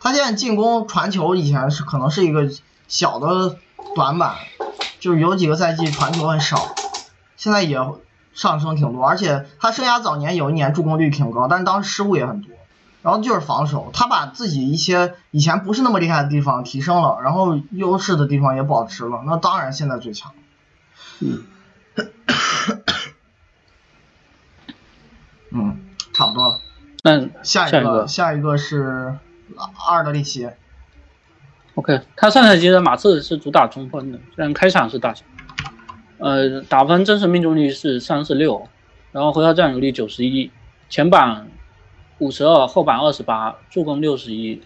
[0.00, 2.50] 他现在进攻传球以前是可能是一个
[2.88, 3.58] 小的
[3.94, 4.36] 短板，
[4.98, 6.74] 就是有几个赛季传球很少，
[7.36, 7.78] 现在也
[8.32, 12.56] 上升挺多，而且他生涯早年有一年助攻率挺高，但是当时失误也很多，
[13.02, 20.32] 然后就是防守，他把自己一些以前不是那么厉害的地方提升了，然后优势的地方也保持了，那当然现在最强。
[21.20, 21.44] 嗯。
[25.54, 25.78] 嗯，
[26.12, 26.60] 差不多了。
[27.04, 29.16] 那下一个，下一个是
[29.56, 30.48] 阿尔德里奇。
[31.76, 35.14] OK，他上赛季的马刺是主打中锋的，虽然开场是大
[36.18, 38.68] 呃，打分真实命中率是三十六，
[39.12, 40.50] 然后回合占有率九十一，
[40.88, 41.48] 前板
[42.18, 44.62] 五十二，后板二十八，助攻六十一，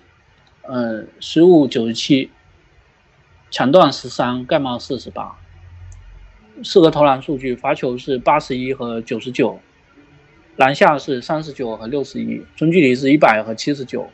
[0.62, 2.31] 呃，失误九十七，
[3.51, 5.38] 抢断十三，盖帽四十八，
[6.62, 9.61] 四个投篮数据，罚球是八十一和九十九。
[10.58, 14.10] 篮下是三十九和六十一，中距离是一百和七十九，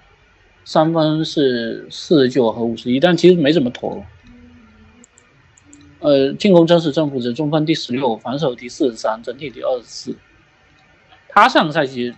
[0.66, 4.04] 三分是四十九和五十一，但其实没怎么投。
[6.00, 10.18] 呃，进攻真实正负值，中锋第十六，防守第四十三，整体第二十四。
[11.30, 12.14] 他上个赛季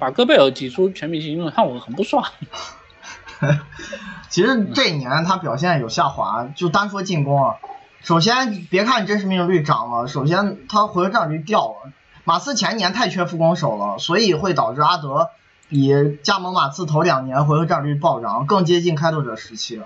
[0.00, 2.24] 把戈贝尔挤出全明星，让我很不爽。
[4.30, 7.54] 其实这一年他表现有下滑，就单说进攻啊，
[8.02, 11.92] 首先别看真实命中率涨了，首先他回合占有率掉了。
[12.24, 15.30] 马刺前年太缺副攻手了，所以会导致阿德
[15.68, 19.80] 比加盟马刺头两年回合战率暴涨，更接近开拓者时期。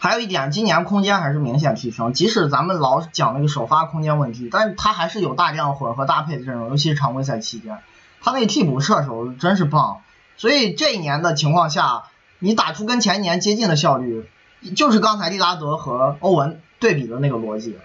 [0.00, 7.78] 还有一点，今年空间还是明显提升，即使咱们老讲那个首发空间问题，但他还是有大量混合搭配的阵容，尤其是常规赛期间，
[8.20, 10.00] 他那替补射手真是棒。
[10.36, 12.04] 所以这一年的情况下，
[12.38, 14.28] 你打出跟前年接近的效率，
[14.76, 17.76] 就是刚才利拉德和欧文对比的那个逻辑。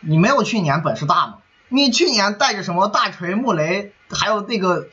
[0.00, 1.34] 你没有去年本事大嘛
[1.68, 1.76] 吗？
[1.76, 4.88] 你去年带着什么大锤、穆雷，还有那个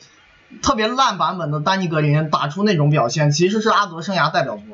[0.62, 4.64] 特别烂版本的丹尼格林打出那种表现，其实是阿德生涯代表作。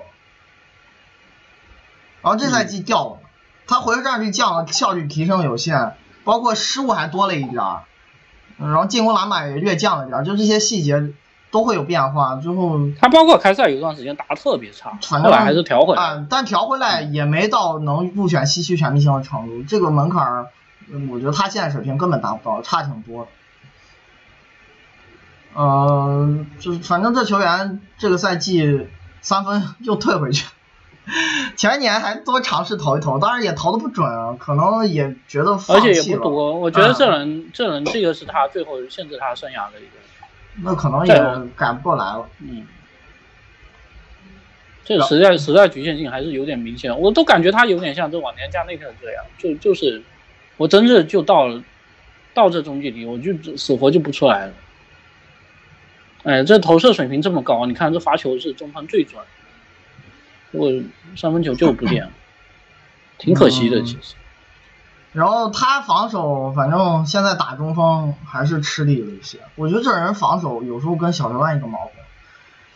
[2.22, 3.18] 然后这赛季掉了，
[3.66, 7.82] 他回合战率降了，效率提升有限，包括失误还多了一点儿，
[8.58, 11.12] 然后进攻篮板也略降了点儿，就这些细节
[11.50, 12.36] 都会有变化。
[12.36, 16.02] 最后他包括开赛有一段时间打的特别差，后来还是调回来。
[16.02, 20.46] 啊，但调回来也没到能入选西区全明星的程度，这个门槛儿，
[20.90, 23.30] 嗯我觉得他现在水平根本达不到，差挺多的。
[25.54, 28.88] 呃，就是反正这球员这个赛季
[29.20, 30.46] 三分 又退回去，
[31.56, 35.92] 前年还多尝试投一投，当然也投的不准啊，可能也觉得放而且。
[35.92, 39.98] 也不多，我觉得嗯这人、这人这个是他最后限制他生涯的一个，
[40.64, 41.14] 那可能也
[41.54, 42.26] 改不过来了。
[42.38, 42.66] 嗯，
[44.86, 50.02] 这个时代时代局限性还是有点明显，我都感觉他有点像这往年加内特这样，就就是
[50.56, 51.62] 我真是就到了
[52.34, 54.52] 到这中距离，我就死活就不出来了。
[56.24, 59.22] 哎，这投射水平这么高，你看这罚球是中锋最准，
[60.52, 60.70] 我
[61.16, 62.10] 三分球就不练，
[63.18, 64.14] 挺可惜的嗯其实。
[65.12, 69.40] 然后他防守，反正现在打中锋还是吃力了一些。
[69.56, 71.94] 我觉得这人防守有时候跟小乔丹一个毛病。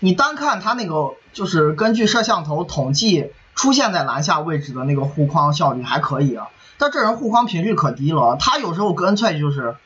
[0.00, 8.36] 你单看他那个，就是根据摄像头统计出现在篮下位置的那个护框效率还可以啊，但这人护框频率可低了。
[8.38, 9.76] 他有时候干脆就是，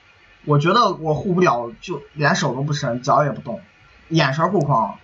[0.44, 3.60] 我觉得我护不了，就连手都不伸，脚也不动，
[4.08, 4.96] 眼神护框。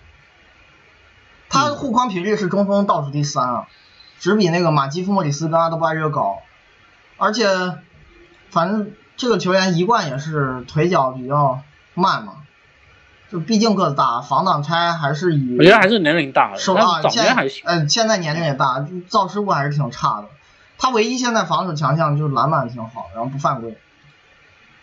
[1.49, 3.69] 他护框频率是中锋倒数第三啊，
[4.19, 6.39] 只比那个马基夫莫里斯跟阿德巴约高。
[7.19, 7.47] 而且，
[8.51, 11.61] 反正这个球员一贯也是腿脚比较
[11.95, 12.35] 慢嘛，
[13.31, 17.63] 就毕竟个子大，防挡拆还是以我觉得还是年龄大了，手啊，现在还行。
[17.65, 20.29] 呃现在年龄也大，就造失误还是挺差的。
[20.79, 23.79] 他唯一现在防守强项就是篮板挺好，然后不犯规，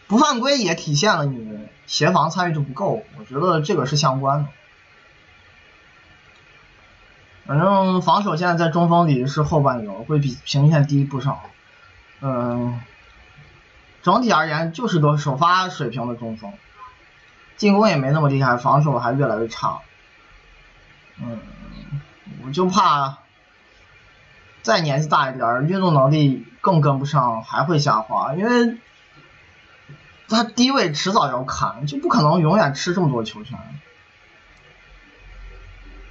[0.07, 4.49] 不犯规也体现了你协防参与度不够，我觉得这个是相关的。
[7.45, 11.43] 反正防守现在在中锋里是后半游，会比平线低不少。
[12.21, 12.79] 嗯，
[14.01, 16.53] 整体而言就是个首发水平的中锋，
[17.57, 19.79] 进攻也没那么厉害，防守还越来越差。
[21.21, 21.37] 嗯，
[22.45, 23.17] 我就怕
[24.63, 28.77] 再年纪大一点，运动能力更跟不上，还会下滑，因为
[30.29, 33.59] 他低位迟早要砍，就不可能永远吃这么多球权。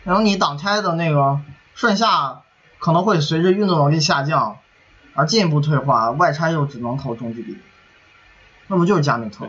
[0.04, 1.40] 然后你挡拆的那个
[1.74, 2.42] 顺下
[2.78, 4.58] 可能会随着运动能力下降
[5.14, 7.56] 而进一步退化，外拆又只能投中距离，
[8.66, 9.48] 那不就是加内特？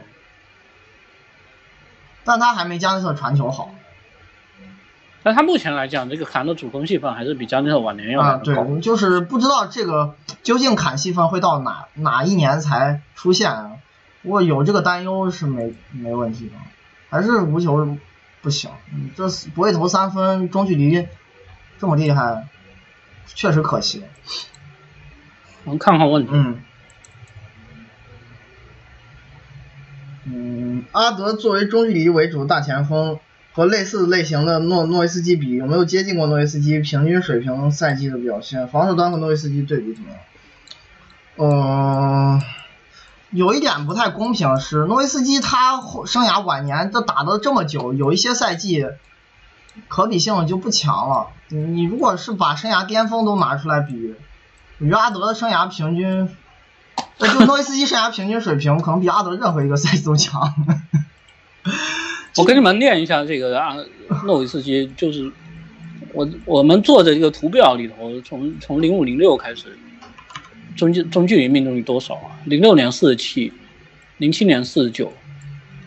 [2.24, 3.76] 但他还没加内特传球好
[5.24, 8.38] 但他目前来讲，这个砍的主攻戏份还是比加内特晚年要高。
[8.44, 13.72] 对，就是不知道这个究竟砍戏份会到哪哪一年才出现啊？
[14.22, 16.54] 不过有这个担忧是没没问题的，
[17.10, 17.98] 还是无球
[18.42, 21.08] 不行，嗯这不会投三分，中距离
[21.80, 22.48] 这么厉害，
[23.26, 24.04] 确实可惜。
[25.64, 26.32] 我们看看问题。
[26.34, 26.64] 嗯，
[30.26, 33.20] 嗯，阿德作为中距离为主的大前锋，
[33.54, 38.68] 和类似类型的诺诺维斯基比，有没有接近过诺维斯基平均水平赛季的表现？
[38.68, 40.20] 防守端和诺维斯基对比怎么样？
[41.36, 42.42] 嗯、
[43.32, 48.86] 有一点不太公平是，诺维斯基他生涯晚年都打了这么久，有一些赛季
[49.88, 51.28] 可比性就不强了。
[51.50, 54.16] 你如果是把生涯巅峰都拿出来比，
[54.80, 56.28] 我觉得阿德的生涯平均，
[57.20, 60.54] 就诺维斯基生涯平均水平可能比阿德任何一个赛季都强。
[62.38, 63.78] 我给你们念一下这个啊，
[64.26, 65.32] 诺维斯基，就是
[66.14, 69.78] 我我们做的这个图表里头，从从零五零六开始，
[70.76, 72.40] 中距中距离命中率多少啊？
[72.46, 73.54] 零六年四十七，
[74.18, 75.14] 零七年四十九，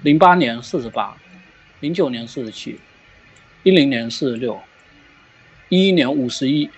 [0.02, 1.16] 零八年四十八，
[1.80, 2.78] 零九年四十七，
[3.64, 4.60] 一零年四十六，
[5.68, 6.70] 一一年五十一，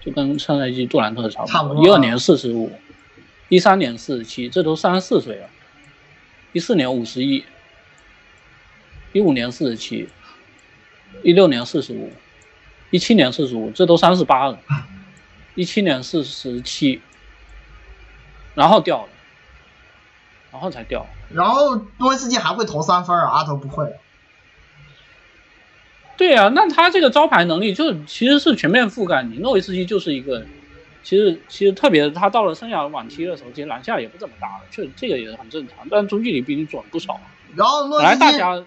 [0.00, 1.84] 就跟上赛季杜兰特差不多。
[1.86, 2.72] 一二年四十五，
[3.48, 5.48] 一三年四十七，这都三十四岁了。
[6.52, 7.44] 一四年五十一，
[9.12, 10.08] 一五年四十七，
[11.22, 12.10] 一六年四十五，
[12.90, 14.58] 一七年四十五，这都三十八了。
[15.54, 17.02] 一七年四十七，
[18.54, 19.08] 然后掉了，
[20.50, 21.06] 然后才掉。
[21.30, 23.86] 然后诺维斯基还会投三分啊，阿德不会。
[26.16, 29.36] 对啊，那他这个招牌能力就其实是全面覆盖你。
[29.36, 30.46] 诺维斯基就是一个，
[31.02, 35.86] 其实其实特别他到了生涯晚期的时候，其实篮下也不怎么打了，确实这个也很正常。
[35.90, 37.20] 但中距离毕竟准不少。
[37.56, 38.64] 然后诺维斯基，大家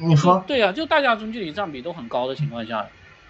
[0.00, 2.86] 你说，对啊，就大家中距离占比都很高的情况下，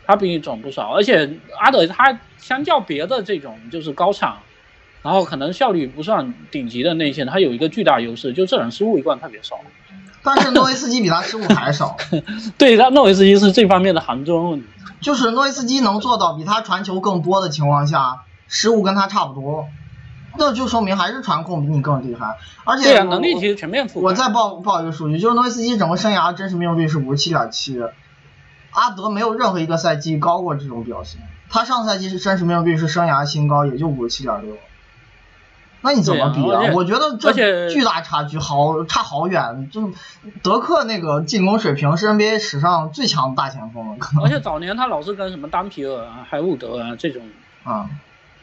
[0.06, 0.94] 他比你准不少。
[0.94, 4.36] 而且阿德他相较别的这种就是高产，
[5.02, 9.56] 然后可能效率不算顶级的内线，他有一个巨大优势，就这人失误一贯特别少。
[10.22, 11.96] 但是诺维斯基比他失误还少。
[12.58, 14.66] 对，他诺维斯基是这方面的杭州问题。
[15.00, 19.66] 就是诺维斯基能做到比他传球更多的情况下，失误跟他差不多，
[20.38, 22.36] 那就说明还是传控比你更厉害。
[22.64, 24.00] 而且对啊，能力其实全面覆盖。
[24.00, 27.80] 我再报报一个数据，就是诺维斯基整个生涯真实命中率是五十七点七，
[28.70, 31.20] 阿德没有任何一个赛季高过这种表现。
[31.48, 34.56] 他上赛季是真实命中率是生涯新高，也就五十七点六。
[35.82, 36.72] 那你怎么比啊？
[36.74, 37.32] 我觉得这
[37.70, 39.70] 巨大差距，好差好远。
[39.72, 39.90] 就
[40.42, 43.96] 德克那个进攻水平是 NBA 史上最强大前锋了。
[44.22, 47.22] 而且早年他老是跟什么丹皮尔啊、海伍德啊这种
[47.64, 47.88] 啊，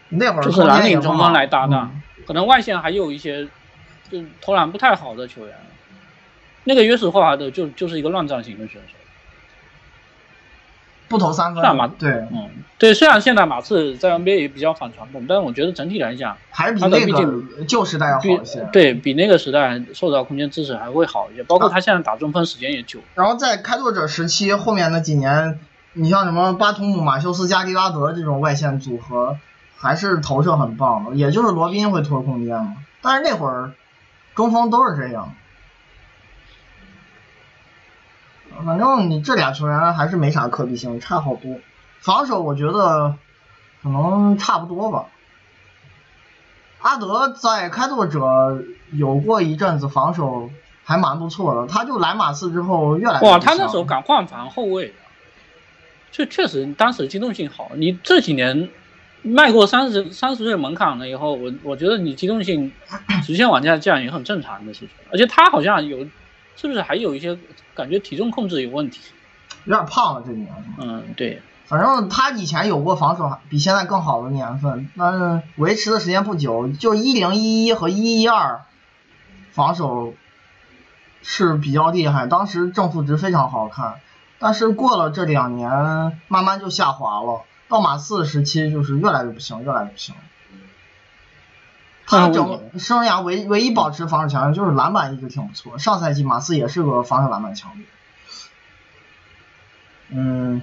[0.09, 3.47] 那会儿就是蓝领中锋来搭档，嗯、可能外线还有一些
[4.09, 5.55] 就投篮不太好的球员。
[6.63, 8.93] 那个约什霍华德就就是一个乱战型的选手。
[11.09, 18.67] 不投三分，马对，嗯，对，虽然现在马刺在 NBA 也比较反传统，但是我觉得整体来讲，还是比那个旧时代要好一些。
[18.73, 22.99] 对比那个时代受到空间支持还会好一些，包括他现在打中锋时间也久。
[23.15, 25.57] 然后在开拓者时期后面那几年，
[25.93, 29.37] 你像什么巴图姆、马修斯、加迪拉德这种外线组合，
[29.77, 32.77] 还是投射很棒的，也就是罗宾会拖空间嘛。
[33.01, 33.73] 但是那会儿
[34.35, 35.33] 中锋都是这样。
[38.65, 41.59] 反正你这俩球员还是没啥可比性，差好多。
[41.99, 43.15] 防守我觉得
[43.83, 45.05] 可能差不多吧。
[46.79, 50.49] 阿德在开拓者有过一阵子防守
[50.83, 54.93] 还蛮不错的，他就来马刺之后越来越哇，他那时候敢换防后卫，
[56.11, 57.71] 这确实当时机动性好。
[57.75, 58.69] 你这几年
[59.23, 62.71] 迈过三十三十岁门槛了以后，我我觉得你机动性
[63.23, 64.89] 直线往下降也很正常的事情。
[65.11, 65.99] 而且他好像有，
[66.55, 67.37] 是不是还有一些
[67.73, 69.01] 感觉体重控制有问题？
[69.65, 70.47] 有点胖了这年。
[70.77, 71.41] 嗯，对。
[71.65, 78.61] 反正他以前有过防守比现在更好的年份，但是维持的时间不久，就一零一一和一一二
[79.51, 80.13] 防守
[81.21, 83.95] 是比较厉害，当时正负值非常好看。
[84.39, 85.69] 但是过了这两年，
[86.29, 87.41] 慢慢就下滑了。
[87.67, 90.15] 到马刺时期就是越来越不行，越来越不行。
[92.05, 95.77] 他整生涯唯唯一保持防守强就是篮板一直挺不错。
[95.77, 97.85] 上赛季马刺也是个防守篮板强队。
[100.09, 100.61] 嗯。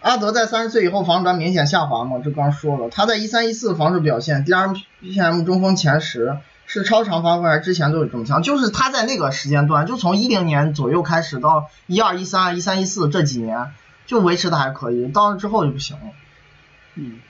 [0.00, 2.90] 阿德在三十岁以后防守端明显下滑嘛，这刚说了。
[2.90, 8.42] 他在一三一四防守表现，DRPM 中锋前十，是超长发挥还是之前都有这么强？
[8.42, 13.70] 就是他在那个时间段，就从一零年左右开始到一二一三一三一四这几年，
[14.06, 16.02] 就维持的还可以，到了之后就不行了。
[16.96, 17.20] 嗯。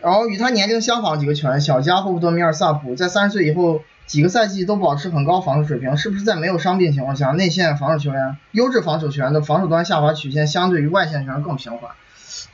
[0.00, 11.90] 然后与他年龄相仿几个球员，小加、霍福德、米尔萨普，在三十岁以后几个赛季都保持很高防守水平，是不是在没有伤病情况下，内线防守球员、优质防守球员的防守端下滑曲线相对于外线球员更平缓？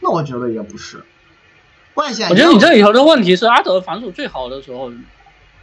[0.01, 1.05] 那我觉得也不是，
[1.95, 2.29] 外线。
[2.29, 4.91] 我觉得你这里头的问题是阿德防守最好的时候，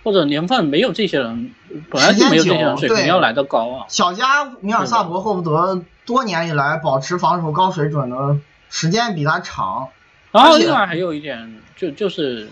[0.05, 1.51] 或者年份没有这些人，
[1.89, 3.85] 本来就没有这些人水平要来的高啊。
[3.89, 8.37] 小加、米尔萨博、霍福德多年以来保持防守高水准的
[8.69, 9.89] 时间比他长。
[10.31, 12.49] 然后另外还有一点，就就是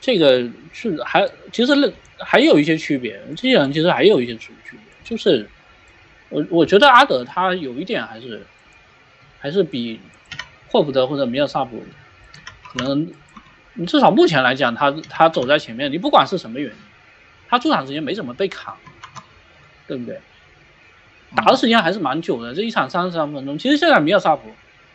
[0.00, 5.48] 这个是还其实还有一些区别，这些人其实还有一些区区别，就是
[6.28, 8.46] 我我觉得阿德他有一点还是
[9.38, 10.00] 还是比。
[10.68, 11.84] 霍福德或者米尔萨普，
[12.72, 13.06] 可能
[13.74, 16.76] 你至少目前来讲，他他走在前面，你不管是什么原因，
[17.46, 18.72] 他出场时间没怎么被砍，
[19.86, 20.18] 对不对？
[21.34, 23.58] 打的时间还是蛮久的，这一场三十三分钟。
[23.58, 24.42] 其实现在米尔萨普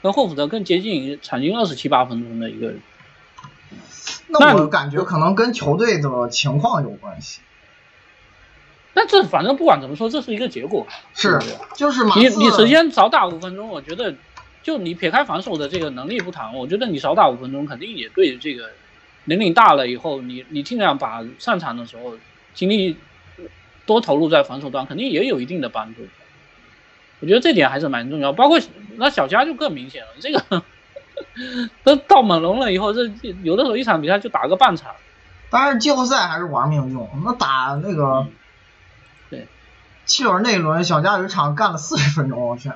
[0.02, 2.74] 跟霍福德更接近场均二十七八分钟的一个。
[4.28, 7.42] 那我感觉可能跟球队的情况有关系。
[8.94, 10.88] 那这反正不管怎么说，这是一个结果。
[11.14, 11.40] 是，
[11.76, 14.16] 就是你你首先少打五分钟，我觉得。
[14.64, 18.72] 就你撇开防守的这个能力不谈，我觉得你少打五分钟肯定也对这个
[19.24, 22.18] 年龄大了以后，你你尽量把上场的时候
[22.54, 22.98] 精力
[23.86, 26.02] 多投入在防守端，肯定也有一定的帮助。
[27.20, 28.34] 我觉得这点还是蛮重要。
[28.34, 28.60] 包括
[28.96, 30.64] 那小加就更明显了，这个
[31.84, 33.12] 都到猛龙了以后，这
[33.44, 34.96] 有的时候一场比赛就打个半场。
[35.50, 38.28] 但是季后赛还是玩命用，那打那个
[39.30, 39.48] 对
[40.06, 42.70] 七轮那一轮，小加有一场干了四十分钟，我去。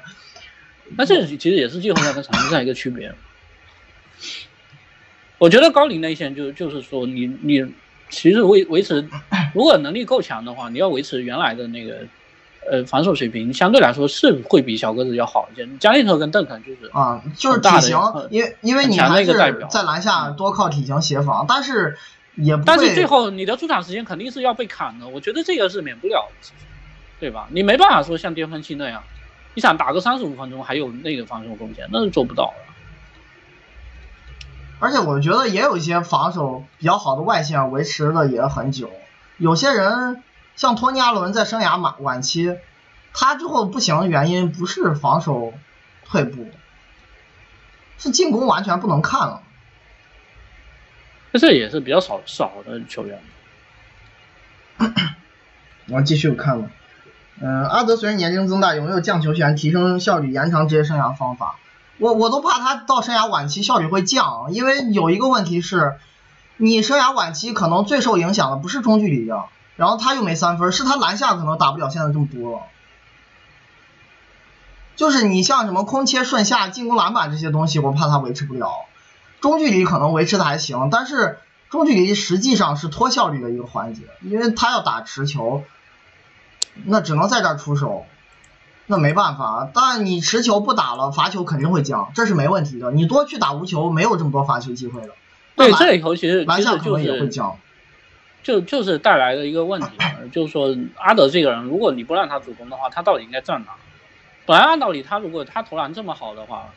[0.98, 3.14] 那这其实也是季后赛跟常规赛一个区别。
[5.38, 7.74] 我觉得高龄内线就就是说，你你
[8.10, 9.08] 其实维维持，
[9.54, 12.06] 如果能力够强的话，你要维持原来的那个
[12.72, 15.68] 呃防守水平，相对来说是会比小个子要好一些。
[15.78, 18.00] 加内特跟邓肯就是啊，就是体型，
[18.30, 19.34] 因为因为你还是
[19.70, 21.98] 在篮下多靠体型协防，但是
[22.36, 26.48] 也不但是最后你的出场时间肯定是要被砍的，我觉得这个是免不了的，
[27.20, 27.50] 对吧？
[27.52, 29.04] 你没办法说像巅峰期那样。
[29.54, 32.72] 你想打个三十五分钟，还有那个防守贡献，那是做不到的。
[34.80, 38.90] 而且我觉得也有一些防守比较好的外线维持的也很久。
[39.38, 40.24] 有些人
[40.62, 42.56] 像托尼·阿伦在生涯晚晚期，
[43.16, 45.56] 他之后不行的原因不是防守
[46.06, 46.46] 退步，
[47.98, 49.42] 是进攻完全不能看了。
[51.34, 53.24] 这这也是比较少少的球员。
[55.90, 56.70] 我继续看了，
[57.42, 61.56] 嗯，阿德随着年龄增大，有没有降球权、提升效率、延长职业生涯方法？
[61.98, 65.98] 我我都怕他到生涯晚期效率会降，因为有一个问题是，
[66.58, 69.46] 你生涯晚期可能最受影响的不是中距离的，
[69.76, 72.60] 然后他又没三分，是他篮下可能打不了现在这么多了。
[74.96, 78.86] 就是你像什么空切、顺下、进攻篮板这些东西，我怕他维持不了。
[79.40, 81.40] 中距离可能维持的还行，但是
[81.72, 85.64] 中距离实际上是拖效率的一个环节，因为他要打持球，
[86.86, 88.06] 那只能在这儿出手，
[88.86, 89.68] 那没办法。
[89.74, 92.92] 但你持球不打了，罚球肯定会降，这是没问题的。
[92.92, 95.16] 你多去打无球，没有这么多罚球机会了。
[95.56, 97.58] 对，这里头其实篮下可能也会降，
[98.44, 99.88] 就就是带来的一个问题，
[100.32, 103.72] 就是说阿德这个人，如果你不让他主攻的话，他到底应该站哪？
[104.46, 106.70] 本来按道理他如果他投篮这么好的话。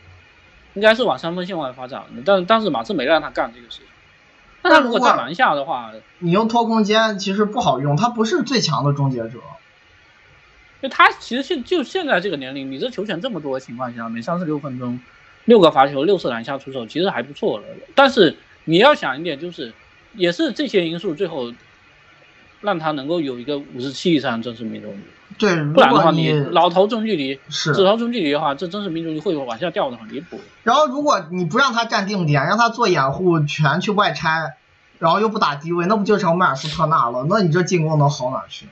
[0.77, 3.87] 应该是往三分线外发展的，但但是马刺没让他干这个事情。
[4.61, 9.39] 那他如果在篮下的话，你用拖空间其实不好用，他不是最强的终结者。
[10.83, 14.99] 就他其实现就现在这个年龄，你这球权这么多的情况下，每三十六分钟
[15.45, 17.65] 六个罚球，六次篮下出手，其实还不错了。
[17.95, 19.73] 但是你要想一点，就是
[20.17, 21.53] 也是这些因素最后
[22.61, 25.01] 让他能够有一个五十七以上真实命中率。
[25.39, 30.41] 对，不然的话，你老投中距离，是只投中距离的话，这真实命中率会往下掉的很离谱。
[30.62, 34.55] 然后，如果你不让他站定点，让他做掩护，全去外拆，
[34.99, 37.27] 然后又不打低位，那不就成迈尔斯特纳了？
[37.29, 38.67] 那你这进攻能好哪去？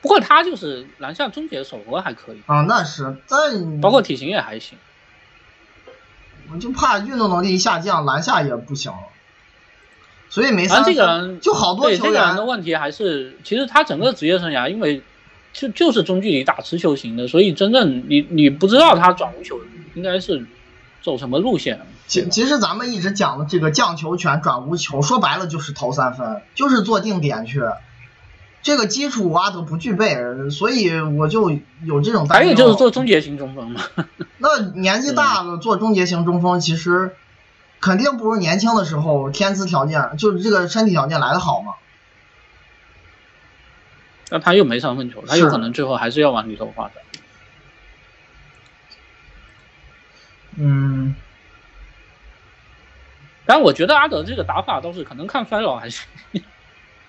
[0.00, 4.78] 不过他就是篮下终结手活还可以啊，那是，但包括体型也还行。
[6.50, 8.98] 我就怕运动能力一下降，篮下也不行了。
[10.30, 15.02] 所以没三这个人就好多球员的问题还是，其实他整个职业生涯，因为
[15.52, 19.58] 就就是中距离打持球型的，所以真正你你不知道他转无球
[19.94, 20.46] 应该是
[21.02, 21.80] 走什么路线。
[22.06, 27.60] 其其实咱们一直讲的这个降球权转无球，说白了就是投三分，就是做定点去。
[28.62, 30.16] 这个基础阿德不具备，
[30.50, 31.50] 所以我就
[31.84, 32.44] 有这种担忧。
[32.44, 33.80] 还有就是做终结型中锋嘛。
[34.38, 37.16] 那年纪大了做终结型中锋，其实。
[37.80, 41.74] 肯定不如年轻的时候天资条件，就是这个身体条件来的好嘛。
[44.28, 46.94] 那他又没三分球，他有可能最后还是要往里头发展。
[50.56, 51.14] 嗯。
[53.46, 56.06] 但我觉得阿德这个打法倒是可能看衰老还是。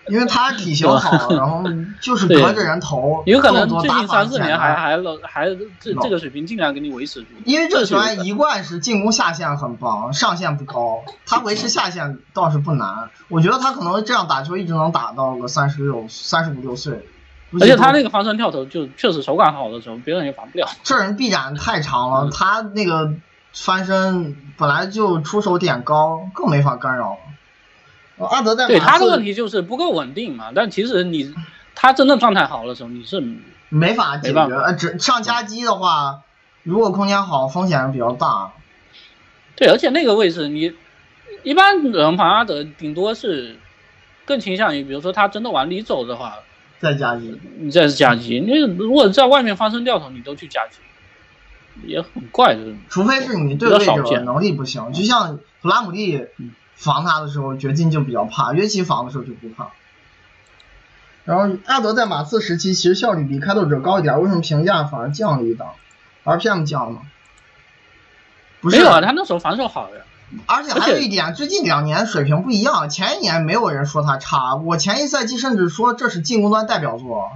[0.08, 1.64] 因为他体型好，然后
[2.02, 5.46] 就是隔着人投，有可能最近三四年还还老还
[5.80, 7.28] 这这个水平尽量给你维持住。
[7.46, 13.10] 因为这球员一贯是进攻下限很棒，上限不高，他维持下限倒是不难。
[13.28, 17.06] 我觉得他可能这样打球一直能打到个三十六、三十五六岁。
[17.54, 20.68] 而且他那个发身跳投就确实手感好的时候，别人也防不了。
[20.84, 23.14] 这人臂展太长了，他那个
[23.54, 27.18] 翻身本来就出手点高，更没法干扰了。
[28.28, 31.34] 阿德在对他的问题就是不够稳定嘛，但其实你
[31.76, 33.24] 他真的状态好的时候你是
[33.70, 36.22] 没法解决，呃，只上加击的话，
[36.64, 38.52] 如果空间好，风险比较大。
[39.56, 40.74] 对，而且那个位置你
[41.44, 43.58] 一般人防阿德顶多是
[44.26, 46.40] 更倾向于，比如说他真的往里走的话，
[46.80, 50.80] 再加击，你再是夹击，你如果在外面发生掉头，你都去加击，
[51.86, 52.62] 也很怪的。
[52.90, 56.26] 除非是你对位置能力不行，就像普拉姆蒂。
[56.82, 59.70] 防他的时候，掘金就比较怕；约基防的时候就不怕。
[61.24, 65.70] 然后阿德在马刺时期其实效率比开拓者高一点，为什么评价反而降了一档
[66.24, 67.02] ？RPM 降了吗？
[68.60, 70.02] 不是，没有啊，他那时候防守好呀。
[70.48, 72.90] 而且还有一点，最近两年水平不一样。
[72.90, 77.32] 前一年没有人说他差，我前一赛季甚至说这是进攻端代表作。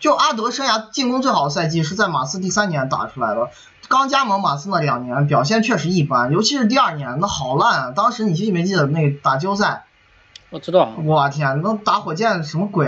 [0.00, 3.50] 就阿德生涯进攻最好的赛季是在马刺第三年打出来的。
[3.88, 7.92] 刚加盟马刺那两年表现确实一般，尤其是第二年那好烂啊。
[7.96, 9.84] 当时你记没记得那打季后赛？
[10.50, 10.92] 我知道。
[11.04, 12.86] 我天，那打火箭什么鬼？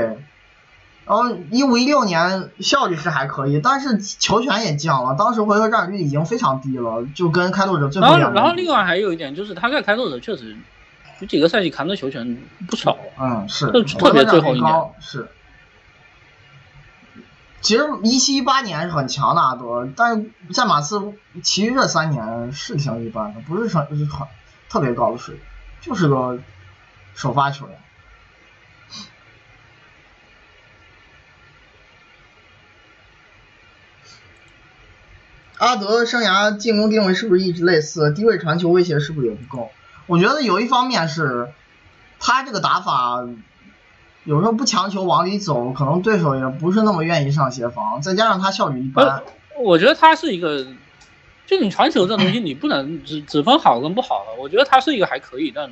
[1.07, 5.17] 然后一五一六年效率是还可以，但是球权也降了。
[5.19, 8.21] 当时回合占有率已经非常低了，就跟开拓者最后两。
[8.21, 10.57] 然后，然后另外还有一点就是他在开拓者确实
[11.19, 12.39] 有几个赛季扛的球权
[12.69, 12.97] 不少。
[13.19, 13.67] 嗯，是。
[13.99, 15.29] 特别最后一年是。
[17.63, 24.27] 其实一七一八年是很强的阿德，但是在马刺其余这三年是挺一般的，不是很很
[24.71, 25.45] 特别高的水平，
[25.83, 26.39] 就是个
[27.15, 27.79] 首发球员。
[35.59, 38.11] 阿德生涯进攻定位是不是一直类似？
[38.15, 39.71] 低位传球威胁是不是也不够？
[40.07, 41.53] 我觉得有一方面是
[42.19, 43.23] 他这个打法。
[44.31, 49.25] 有时候不强求往里走，可能对手也不是那么愿意上协防，再加上他效率一般。
[49.59, 50.65] 我觉得他是一个，
[51.49, 54.41] 就你传球这东西，你不能只只分好跟不好的。
[54.41, 55.69] 我觉得他是一个还可以，但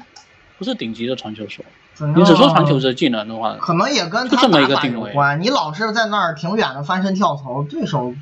[0.59, 1.63] 不是顶级的传球手。
[2.17, 5.41] 你只说传球这技能的话，可能也跟他打法有关。
[5.41, 8.13] 你老是在那儿挺远的翻身跳投，对手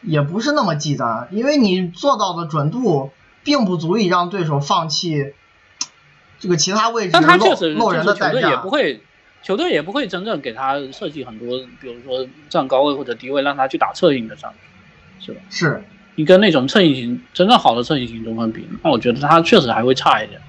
[0.00, 3.10] 也不是那么忌惮，因为你做到的准度
[3.44, 5.34] 并不足以让对手放弃
[6.38, 7.20] 这个其他位置
[7.76, 8.48] 漏人的代价。
[8.48, 9.02] 也不会，
[9.42, 14.52] 球队也不会真正给他设计很多，比如说站高位或者低位，让他去打侧应的上
[15.20, 15.40] 去，是吧？
[15.48, 15.84] 是
[16.16, 20.40] 你跟那种侧应型真正好的侧应型中锋比，那我觉得他确实还会差一点。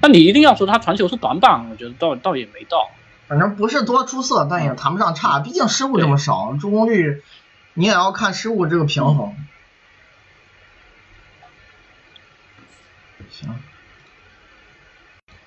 [0.00, 2.88] 那你一定要说他传球是短板，我觉得倒倒也没到，
[3.26, 5.40] 反正不是多出色，但也谈不上差。
[5.40, 7.22] 毕竟失误这么少，助攻率
[7.74, 9.34] 你也要看失误这个平衡。
[13.30, 13.56] 行，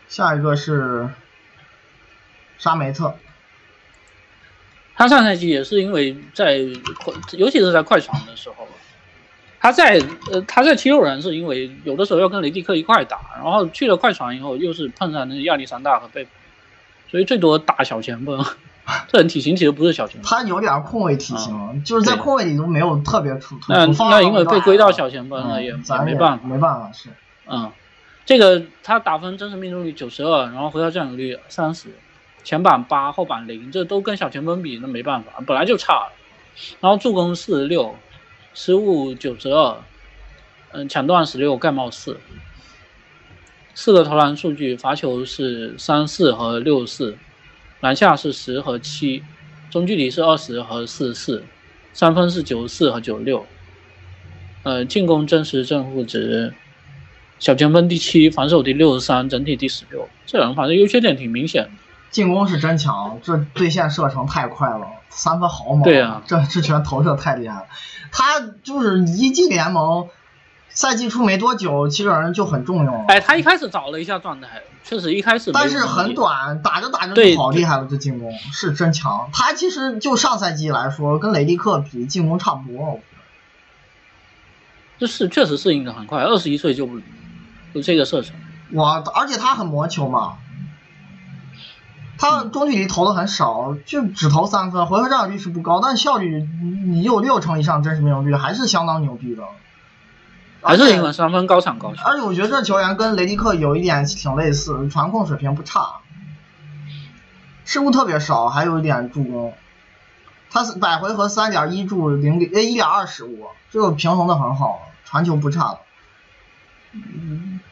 [0.09, 1.09] 下一个是
[2.61, 3.15] 沙梅特，
[4.93, 6.59] 他上赛季也是因为在
[7.03, 8.67] 快，尤其是在快船的时候。
[9.59, 9.99] 他在
[10.31, 16.27] 呃，他在七六人是因为有的时候要跟雷迪克一块打，然后去了快船以后又是碰上那亚历山大和贝，
[17.09, 18.45] 所以最多打小前锋。
[19.07, 23.71] 这人体型其实不是小前锋，他有点控卫体型，就是在控卫里都没有特别突出。
[23.71, 25.71] 那那因为被归到小前锋了，也
[26.05, 27.09] 没办法，没办法是。
[27.47, 27.71] 嗯，
[28.25, 31.89] 这个他打分真实命中率九十二，然后回合占有率三十，
[32.43, 36.09] 前板八，后板零，这都跟小前锋比，那没办法，本来就差。
[36.79, 37.95] 然后助攻四十六。
[38.53, 39.77] 失误九十二，
[40.73, 42.19] 嗯，抢断十六，盖帽四，
[43.73, 47.17] 四个投篮数据，罚球是三四和六四，
[47.79, 49.23] 篮下是十和七，
[49.69, 51.45] 中距离是二十和四十四，
[51.93, 53.45] 三分是九十四和九十六，
[54.63, 56.53] 呃，进攻真实正负值，
[57.39, 61.71] 小前锋第七，防守第六十三，整体第十六，这人反正优缺点挺明显的。
[62.11, 65.81] 进攻是真强，这对线射程太快了，三分好猛。
[65.81, 67.65] 对啊，这这拳投射太厉害了。
[68.11, 70.09] 他就是一进联盟，
[70.67, 73.05] 赛季初没多久，其实人就很重用。
[73.07, 75.53] 哎，他一开始找了一下状态，确实一开始。
[75.53, 77.87] 但是很短，打着打着就好厉害了。
[77.89, 79.29] 这进攻是真强。
[79.31, 82.99] 他其实就上赛季来说，跟雷迪克比，进攻差不多。
[84.99, 86.85] 这是确实适应的很快，二十一岁就
[87.73, 88.35] 就这个射程。
[88.73, 90.37] 哇，而且他很磨球嘛。
[92.21, 96.47] 他中距离投的很少，就只投三分，回合占有率是不高，但效率
[96.85, 99.41] 你有六成以上真实命中率，还是相当牛逼的。
[100.61, 102.03] 还是因为三分高产高效。
[102.05, 106.01] 而且我觉得这球员跟雷迪克有一点挺类似，传控水平不差，
[107.65, 109.55] 失误特别少，还有一点助攻。
[110.51, 115.79] 他是百回合三点一助零点呃一点二失误，这个平衡的很好，传球不差。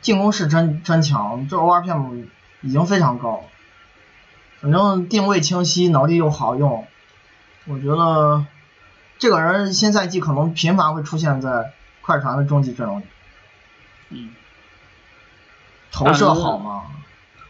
[0.02, 2.26] 进攻是真真强，这 ORPM
[2.62, 3.44] 已经非常高。
[4.62, 6.86] 反正定位清晰，能力又好用，
[7.66, 8.46] 我觉得
[9.18, 13.04] 这个人新赛季可能频繁会出现在快船的终极阵容里。
[14.10, 14.32] 嗯。
[15.92, 16.84] 投射好吗？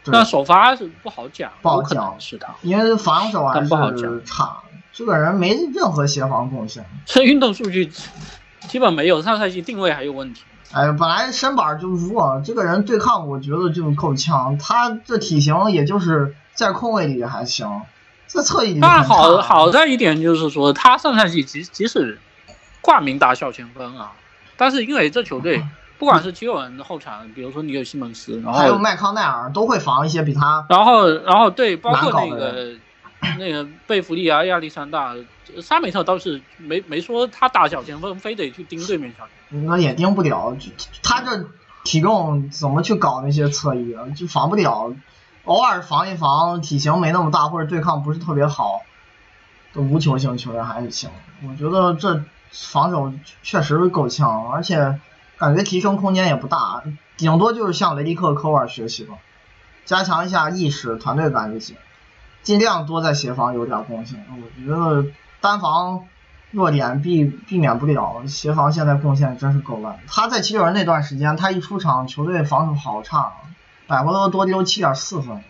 [0.04, 4.56] 但首发是不好讲，不好讲是他，因为防守还是差。
[4.92, 6.84] 这个人没任何协防贡献。
[7.04, 7.92] 这运动数据
[8.66, 10.42] 基本没有，上赛季定位还有问题。
[10.72, 14.58] 哎，本来身板就弱，这个人对抗我觉得就够呛。
[14.58, 16.34] 他这体型也就是。
[16.52, 17.80] 在空位里还行，
[18.26, 18.80] 在侧翼里。
[18.80, 22.18] 但好好在一点就是说，他上赛季即即使
[22.82, 24.12] 挂名打小前锋啊，
[24.58, 25.64] 但是因为这球队
[25.98, 30.66] 不管是七六人的后场，比如说你有西蒙斯，然后还有麦康奈尔，都会防一些比他。
[30.68, 32.72] 然后，然后对，包括那个
[33.38, 35.14] 那个贝弗利啊、亚历山大、
[35.62, 40.56] 萨梅特倒是没没说他打小前锋非得去盯对面小前锋，那也盯不了，
[41.02, 41.46] 他这
[41.84, 44.04] 体重怎么去搞那些侧翼啊？
[44.16, 44.94] 就防不了。
[45.44, 48.82] 偶尔防一防，体型没那么大或者对抗不是特别好
[49.72, 51.10] 的无球型球员还是行。
[51.48, 53.12] 我觉得这防守
[53.42, 55.00] 确实够呛，而且
[55.38, 56.82] 感觉提升空间也不大，
[57.16, 59.14] 顶多就是向雷迪克、科尔学习吧，
[59.86, 61.76] 加强一下意识、团队感就行，
[62.42, 64.24] 尽量多在协防有点贡献。
[64.30, 65.10] 我觉得
[65.40, 66.06] 单防
[66.50, 69.98] 弱点避避免不了，协防现在贡献真是够烂。
[70.06, 73.32] 他在七六人那段时间，他一出场，球队防守好差。
[73.86, 75.42] 百回合多丢七点四分，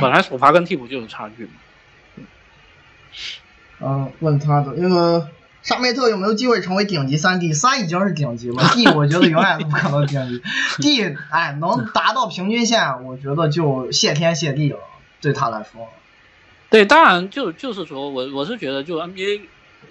[0.00, 1.52] 本来首发跟替补就有差距嘛。
[3.78, 5.28] 嗯，问他的那个
[5.62, 7.52] 沙梅特有没有机会成为顶级三 D？
[7.52, 10.42] 三已经是顶级了，D 我觉得永远都不可能顶级。
[10.80, 14.78] D 哎，能达到平均线，我觉得就谢天谢地了，
[15.20, 15.88] 对他来说。
[16.70, 19.42] 对，当然就就是说我我是觉得，就 NBA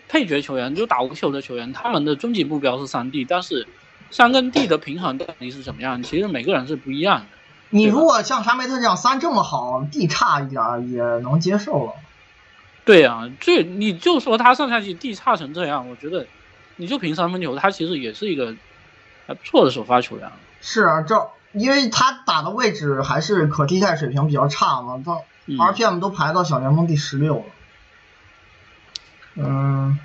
[0.07, 3.67] 配角球员，就打无球的球员，他们的终极目标是三 D，但是。
[4.11, 6.01] 三跟 D 的平衡到底是怎么样？
[6.01, 7.25] 其实每个人是不一样的。
[7.69, 11.93] 你如果像沙梅特这样三这么好，，D 差一点儿也能接受了。
[12.89, 16.25] 对啊、这你就说他上赛季地差成这样，我觉得
[16.77, 18.55] 你就凭三分球，他其实也是一个
[19.27, 20.27] 还不错的首发球员。
[20.59, 27.43] 是啊，这因为他打的位置还是可替代水平比较差嘛，到嗯 RPM 都排到小联盟第十六了。
[29.35, 29.99] 嗯，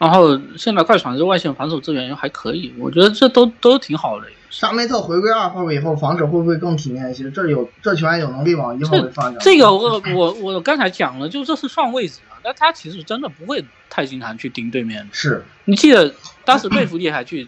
[0.00, 4.26] 然后现在快船这外线防守资源又还可以，我觉得这都都挺好的。
[4.48, 7.30] 沙梅特回归二号位以后，防守会不会更体面一些？
[7.30, 9.36] 这有这球员有能力往一号位发展。
[9.40, 15.06] 这个我我我刚才讲了，就这是算位置啊，但他其实真的不会太经常去盯对面。
[15.12, 16.14] 是，你记得
[16.46, 17.46] 当时贝弗利还去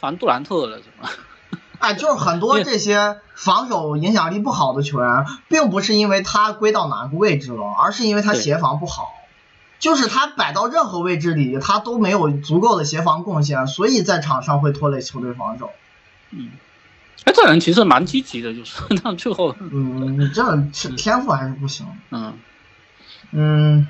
[0.00, 1.10] 防杜兰特了，是吗？
[1.80, 9.12] 哎，就是很多这些防守影响力不好的球员，并不是因为他归到哪个位置了，而是因为他协防不好。
[9.84, 15.72] 就是他摆到任何位置里，他都没有足够的协防贡献，所以在场上会拖累球队防守。
[16.30, 16.52] 嗯，
[17.24, 21.86] 哎，这人其实蛮积极的，就是 但最后，嗯，你这是天赋还是不行。
[22.08, 22.38] 嗯，
[23.32, 23.86] 嗯，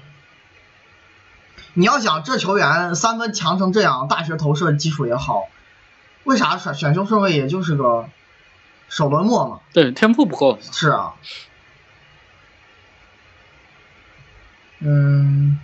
[1.74, 5.44] 你要想这球员三分强成这样，大学投射基础也好，
[6.24, 8.08] 为啥选选秀顺位也就是个
[8.88, 9.60] 首轮末嘛？
[9.72, 10.58] 对，天赋不够。
[10.60, 11.14] 是啊。
[14.80, 15.60] 嗯，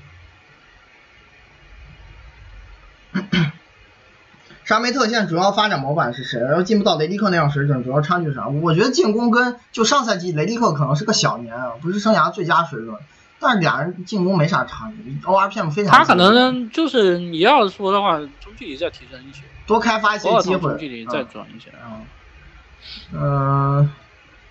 [4.64, 6.40] 沙梅特现在主要发展模板是谁？
[6.40, 8.46] 要进不到雷迪克那样水准，主要差距是啥？
[8.46, 12.94] 我觉得进攻跟就上赛季雷迪克可能是个小年啊，不是生涯最佳水准，
[13.40, 15.98] 但是俩人进攻没啥差距，ORPM 非常低。
[15.98, 21.04] 他可能就是你要说的话，中距离再提升一些，多开发一些机会中距离。
[21.06, 21.98] 再嗯转一些啊。
[23.12, 23.90] 嗯，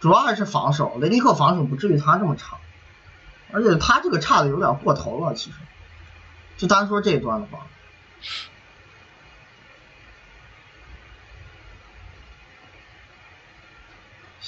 [0.02, 2.58] 主要还是防守，雷迪克防守不至于他这么差，
[3.54, 5.58] 而且他这个差的有点过头了，其实，
[6.58, 7.60] 就单说这一段的话，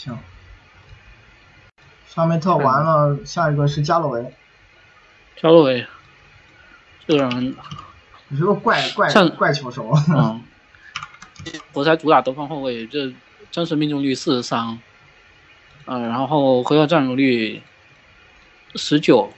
[0.03, 0.17] 行，
[2.07, 4.33] 沙梅特完了，下一个是加洛维，
[5.39, 5.85] 加洛维
[7.05, 7.55] 这个人，
[8.29, 10.41] 你是个怪怪像怪球手，嗯，
[11.71, 13.13] 活塞主打得分后卫，这
[13.51, 14.79] 真实命中率四十三，
[15.85, 17.61] 嗯，然后回合占有率
[18.73, 19.31] 十九，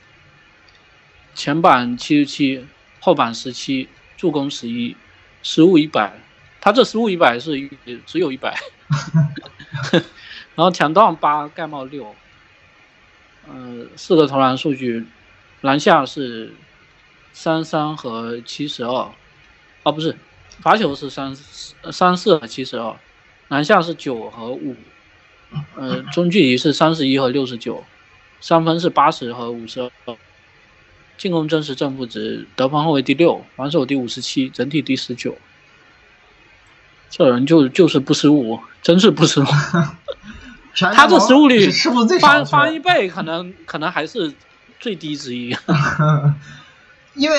[1.35, 2.65] 前板七十七，
[3.01, 4.95] 后板十七，助攻十一，
[5.41, 6.13] 失误一百，
[6.61, 7.69] 他这失误一百是
[8.05, 8.57] 只有一百，
[10.55, 12.15] 然后抢断八，盖帽六，
[13.47, 15.05] 呃，四个投篮数据，
[15.61, 16.53] 篮下是
[17.31, 19.11] 三三和七十二，
[19.81, 20.15] 啊不是，
[20.61, 21.35] 罚球是三
[21.91, 22.95] 三四和七十二，
[23.47, 24.75] 篮下是九和五，
[25.75, 27.83] 呃，中距离是三十一和六十九，
[28.39, 30.15] 三分是八十和五十二，
[31.17, 35.35] 进攻真实正负值，得分后卫第六，防守第五十七，整体第十九。
[37.09, 39.45] 这人就就是不失误，真是不失误。
[40.73, 44.33] 全他这失误率是失误最少翻翻一倍，可能可能还是
[44.79, 45.55] 最低之一，
[47.15, 47.37] 因为？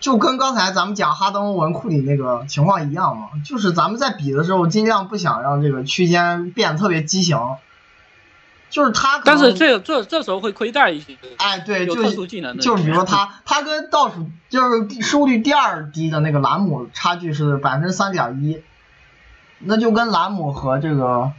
[0.00, 7.38] 就跟刚才咱们讲哈登文库里那个情况一样嘛，就是咱们在比的时候尽量不想让这个区间变得特别畸形，
[8.68, 18.60] 就是他，但是这这这时候会亏待一些哎对，就特殊技能的，就是比如说他 他跟倒数就是失误率第二低的那个兰姆差距是百分之三点一，
[19.60, 21.32] 那就跟兰姆和这个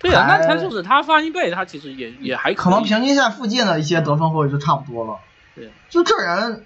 [0.00, 5.18] 对啊，那还他就是他翻一倍，他其实也也还可能平均线附近的一些得分后卫就差不多了。
[5.54, 6.64] 对，就这人，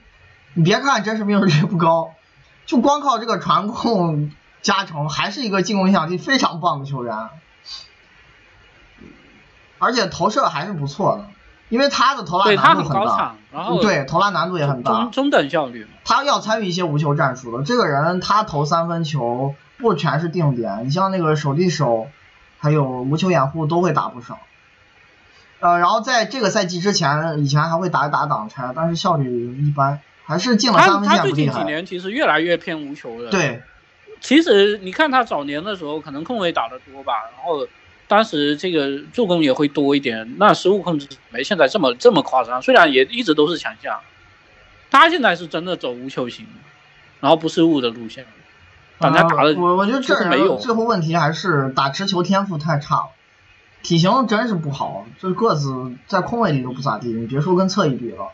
[0.54, 2.14] 你别看真实命中率不高，
[2.66, 4.30] 就光靠这个传控
[4.60, 7.16] 加成，还是一个进攻影响力非常棒的球员，
[9.78, 11.26] 而且投射还是不错的，
[11.70, 15.86] 因为他的投篮难度很大，然后对投篮难度也很大中，中等效率。
[16.04, 17.64] 他要参与一些无球战术的。
[17.64, 22.08] 这个人他投三分球不全是定点，你像那个手递手，
[22.62, 24.38] 还有无球掩护都会打不少。
[25.58, 31.64] 呃，然后在这个赛季之前，以前还会打一打挡拆，但是效率一般，还是进了三分他最近几。
[31.64, 33.60] 年其实越来越偏无球的。，对，
[34.20, 37.66] 其实你看他早年的时候，可能控卫打得多吧，然后
[38.06, 43.98] 当时这个助攻也会多一点，那失误控制没现在这么这么夸张，虽然也一直都是强项，
[44.88, 46.46] 他现在是真的走无球型，
[47.18, 48.24] 然后不失误的路线，
[49.02, 53.08] 大家打的呃我我觉得这没有人最后问题还是打持球天赋太差了，
[53.82, 58.28] 体型真是不好，这个子在空位里都不咋地，你别说跟侧翼比了。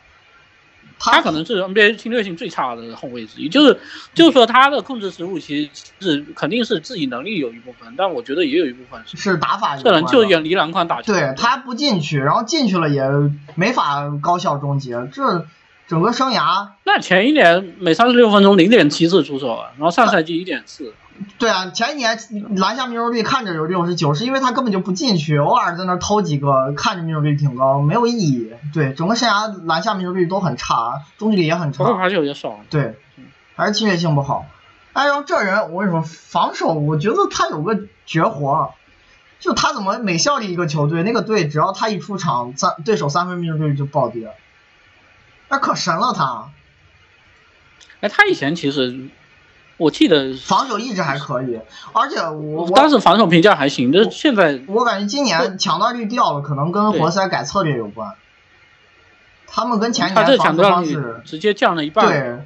[1.00, 3.78] 他可能是 NBA 侵略性最差的后卫之一，就是
[4.14, 13.08] 就是说他的控制失误其实是肯定是自己能力有一部分，但我觉得也有一部分是是打法有这人就远离篮筐打球，对他不进去，然后进去了也
[13.54, 15.46] 没法高效终结，这
[15.88, 20.92] 整个生涯那前一年每三十六分钟零点七次出手啊，然后上赛季一点四，
[21.38, 22.18] 对啊，前一年
[22.56, 28.52] 篮下命中率看着有六十九，是因为他根本就不进去，偶尔在那偷几个，看着命中率挺高，没有意义。
[28.74, 31.84] 对，整个生涯篮下命中率都很差，中距离也很差。
[31.84, 32.60] 罚球也少。
[32.68, 32.98] 对，
[33.56, 34.44] 还是侵略性不好。
[34.92, 38.74] 哎，然后这人我跟你说，防守我觉得他有个绝活，
[39.40, 44.30] 就他怎么每效力一个球队，那个队只要他一出场，三对手三分命中率就暴跌，
[45.48, 46.50] 那可神了他。
[48.00, 49.08] 哎，他以前其实。
[49.76, 51.60] 我记得防守一直还可以，
[51.92, 58.12] 而且我当时防守评价还行，就是现在我感觉今年抢断率掉了，可能跟活塞改策略有关。
[59.46, 62.08] 他们跟前年防守方式直接降了一半。
[62.08, 62.44] 对，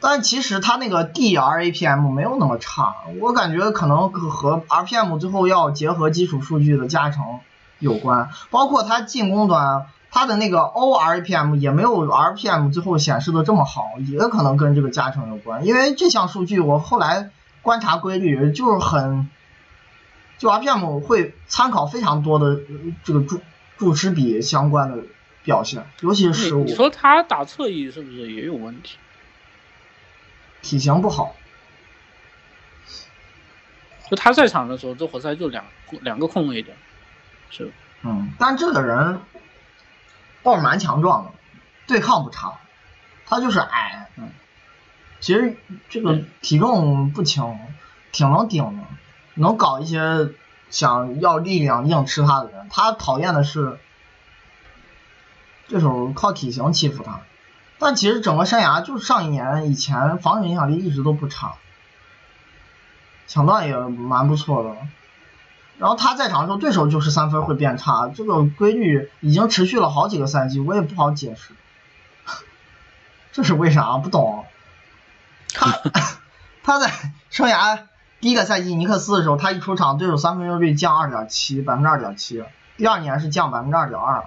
[0.00, 7.40] 但其实他那个 DRAPM 没有那么差，我感觉可能和 RPM 最后要结合基础数据的加成
[7.78, 9.88] 有关，包括他进攻端。
[10.10, 15.66] 它的那个 ORPM 也没有 RPM 最后显示的这么好，也可能跟这个加成有关。
[15.66, 17.30] 因为这项数据我后来
[17.60, 19.28] 观察规律，就是很，
[20.38, 22.58] 就 RPM 会参考非常多的
[23.04, 23.40] 这个注
[23.76, 25.04] 注释比相关的
[25.44, 26.64] 表现，尤其是失误。
[26.64, 28.96] 你说他打侧翼是不是也有问题？
[30.62, 31.36] 体型不好。
[34.08, 35.66] 就他在场的时候，这活塞就两
[36.00, 36.72] 两个空位的，
[37.50, 37.70] 是。
[38.02, 39.20] 嗯，但这个人。
[40.42, 41.30] 倒是蛮强壮的，
[41.86, 42.58] 对抗不差，
[43.26, 44.30] 他就是矮，嗯，
[45.20, 45.56] 其实
[45.88, 47.58] 这个体重不轻，
[48.12, 48.84] 挺能顶的，
[49.34, 50.30] 能搞一些
[50.70, 52.68] 想要力量硬吃他的人。
[52.70, 53.78] 他讨厌的是
[55.66, 57.20] 这手靠体型欺负他，
[57.78, 61.56] 但其实整个山崖就上一年以前防守影响力一直都不差，
[63.26, 64.76] 抢断也蛮不错的。
[65.78, 71.54] 然后他在场的时候，对手就是三分会变差，这个规律已经持续了好几个赛季，我也不好解释，
[73.30, 73.98] 这是为啥？
[73.98, 74.44] 不懂。
[75.54, 75.72] 他
[76.64, 76.90] 他在
[77.30, 77.78] 生涯
[78.20, 82.42] 第一个赛季尼克斯的时候，他一出场，对手三分命中率降二点七，百分之二点七。
[82.76, 84.24] 第二年是降百分之二点二，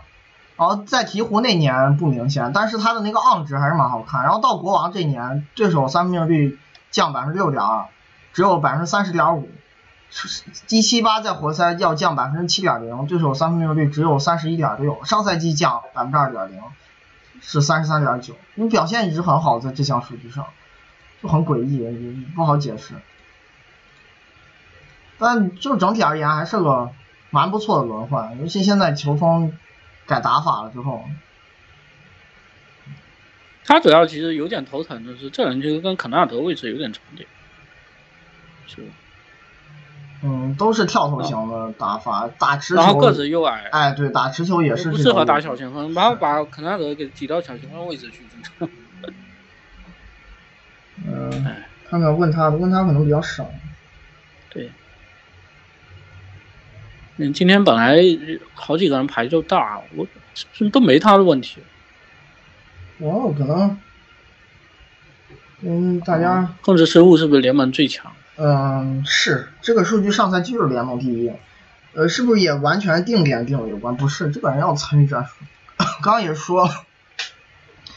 [0.55, 4.23] 然后在鹈鹕那年不明显，但是他的那个 on 值还是蛮好看。
[4.23, 6.57] 然后到国王这年，对手三分命中率
[6.91, 7.87] 降百分之六点二，
[8.31, 9.49] 只有百分之三十点五。
[10.67, 16.61] 第七八在活塞要降百分之七点零，对手三分命中率只有三十一点六，上赛季降百分之二点零，
[17.41, 20.47] 是三十三点九，你表现一直很好，在这项数据上
[21.23, 22.95] 就很诡异，不好解释。
[25.17, 26.91] 但就整体而言，还是个
[27.29, 29.57] 蛮不错的轮换，尤其现在球风
[30.07, 31.05] 改打法了之后，
[33.63, 37.25] 他主要其实有点头疼的是，这人就是跟肯纳德位置有点重叠，
[38.67, 38.83] 是。
[40.23, 48.23] 嗯，都是跳投型的打法，打持球，然后个子又矮，哎，对，打持球也是不适合打小前锋，然后把肯纳德给挤到小前锋位置去。
[51.03, 51.31] 嗯，
[51.89, 53.49] 看看问他，问他可能比较少。
[54.49, 54.69] 对，
[57.17, 57.97] 嗯，今天本来
[58.53, 60.05] 好几个人牌就大，我
[60.71, 61.61] 都没他的问题。
[62.99, 63.79] 哦，可能，
[65.61, 68.11] 嗯，大家控制失误是不是联盟最强？
[68.37, 71.31] 嗯，是这个数据上赛季就是联盟第一，
[71.93, 73.95] 呃，是不是也完全定点定有关？
[73.97, 75.31] 不是，这个人要参与战术。
[76.01, 76.69] 刚刚也说，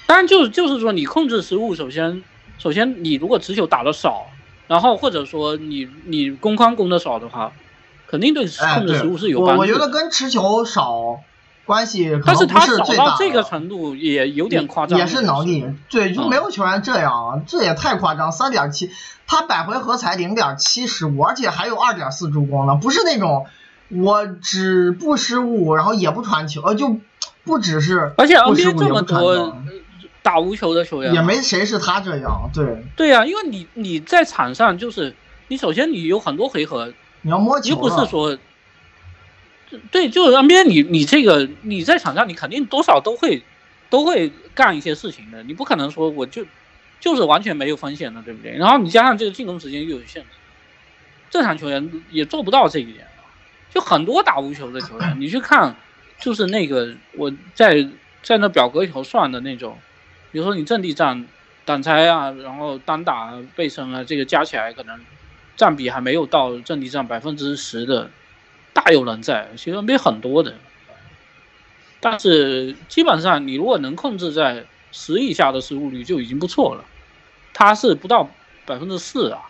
[0.07, 2.23] 当然就就是说你控制失误，首先
[2.59, 4.27] 首先你如果持球打的少，
[4.67, 7.53] 然后或者说你你攻框攻的少的话，
[8.07, 9.61] 肯定对控制失误是有帮助。
[9.61, 11.21] 我觉得跟持球少
[11.67, 14.99] 关系，但是他少到这个程度也有点夸张。
[14.99, 18.91] 也是能力，对，就没有球员这样，这也太夸张，三点七。
[19.27, 23.47] 他百回合才零点七失误，而且还有二点四助攻呢，不是那种
[23.89, 26.99] 我只不失误，然后也不传球，呃，就
[27.45, 29.57] 不只是而且 NBA 这么多
[30.23, 35.17] 打无球的球员，也没谁是他这样，对对呀，因为你你在场上就是
[35.49, 36.93] 你首先你有很多回合，
[37.23, 38.37] 你要摸球，又不是说，
[39.91, 43.43] 对，就是 NBA 你你这个你在场上你肯定多少都会
[43.91, 46.47] 都会干一些事情的，你不可能说我就。
[47.01, 48.57] 就是完全没有风险的，对不对？
[48.57, 50.29] 然后你加上这个进攻时间又有限制，
[51.29, 53.07] 正常球员也做不到这一点。
[53.75, 55.77] 就很多打无球的球员，你去看，
[56.19, 57.87] 就是那个我在
[58.23, 59.77] 在那表格里头算的那种，
[60.33, 61.27] 比如说你阵地战、
[61.67, 64.99] 挡拆啊，然后单打、背身啊，这个加起来可能
[65.57, 68.11] 占比还没有到阵地战百分之十的，
[68.75, 69.53] 大有人在。
[69.57, 70.57] 其实没很多的，
[72.01, 76.85] 但是基本上你如果能控制在十以下的失误率就已经不错了。
[77.55, 78.29] 他是不到
[78.67, 79.49] 百分之四啊，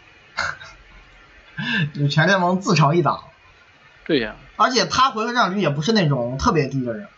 [1.95, 3.25] 就全联盟自成一档。
[4.07, 7.09] 对呀，而且他回合占有率也不是那种特别低的人，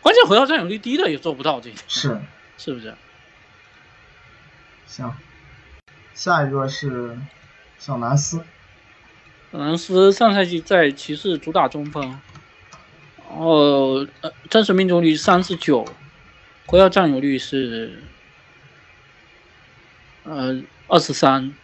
[0.00, 2.20] 关键回合占有率低的也做不到这，是
[2.56, 2.94] 是不是？
[4.86, 5.12] 行，
[6.14, 7.18] 下一个是
[7.80, 8.44] 小南斯。
[9.56, 12.18] 兰斯上赛季在骑士主打中锋，
[13.28, 15.86] 然后呃真实命中率三十九，
[16.66, 18.02] 回合占有率是
[20.24, 21.54] 呃二十三，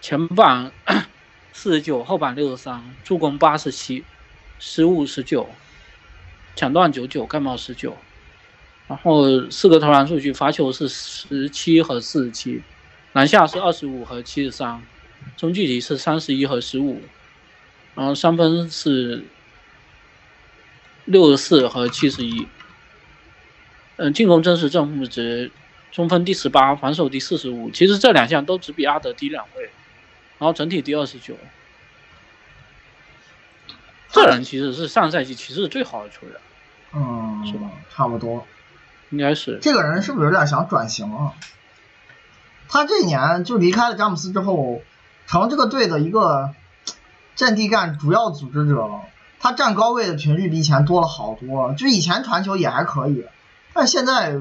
[0.00, 0.72] 前板
[1.52, 4.02] 四十九，后板六十三，助攻八十七，
[4.58, 5.46] 失误十九，
[6.56, 7.98] 抢断九九，盖帽十九。
[8.88, 12.62] 然后四个投篮数据，罚球是十七和四十七，
[13.12, 14.82] 篮下是二十五和七十三，
[15.40, 17.00] 中距离是三十一和十五，
[17.94, 19.24] 然后三分是
[21.06, 22.46] 六十四和七十一，
[23.96, 25.50] 嗯，进攻真实正负值，
[25.92, 29.70] 中锋第十八，防守第四十五，其实这两项都只比阿德低两位，
[30.36, 31.34] 然后整体第二十九，
[34.10, 36.36] 这人其实是上赛季骑士最好的球员，
[36.92, 37.70] 嗯，是吧？
[37.90, 38.46] 差不多。
[39.08, 41.32] 应该是这个人是不是有点想转型啊？
[42.68, 44.82] 他这一年就离开了詹姆斯之后，
[45.30, 46.50] 成这个队的一个
[47.36, 49.02] 阵地战主要组织者了。
[49.38, 53.24] 他站高位的频率比以前多了好多，就以前传球也还可以，
[53.72, 54.34] 但现在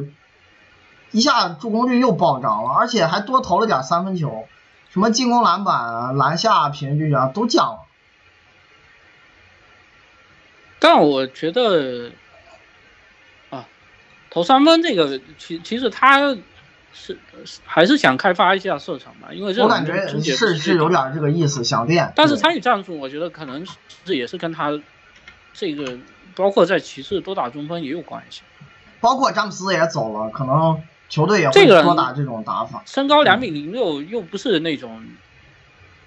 [1.12, 4.48] 一下助攻率又暴涨了，而且还多投了点三分球，
[4.90, 7.80] 什么进攻篮板、篮下频率啊都降了。
[10.80, 12.10] 但我觉得。
[13.52, 13.68] 啊
[14.32, 16.36] 投三分这个，其其实他
[16.92, 17.18] 是
[17.66, 22.12] 还是想开发一下射程吧，因为这我感觉是是有点这个意思，想练。
[22.16, 23.66] 但是参与战术，我觉得可能
[24.04, 24.78] 这也是跟他
[25.54, 25.98] 这个
[26.36, 28.42] 包括在骑士多打中锋也有关系。
[29.00, 32.82] 包括詹姆斯也走了，可能球队也会多打这种打法。
[32.86, 35.06] 身高两米零六，又不是那种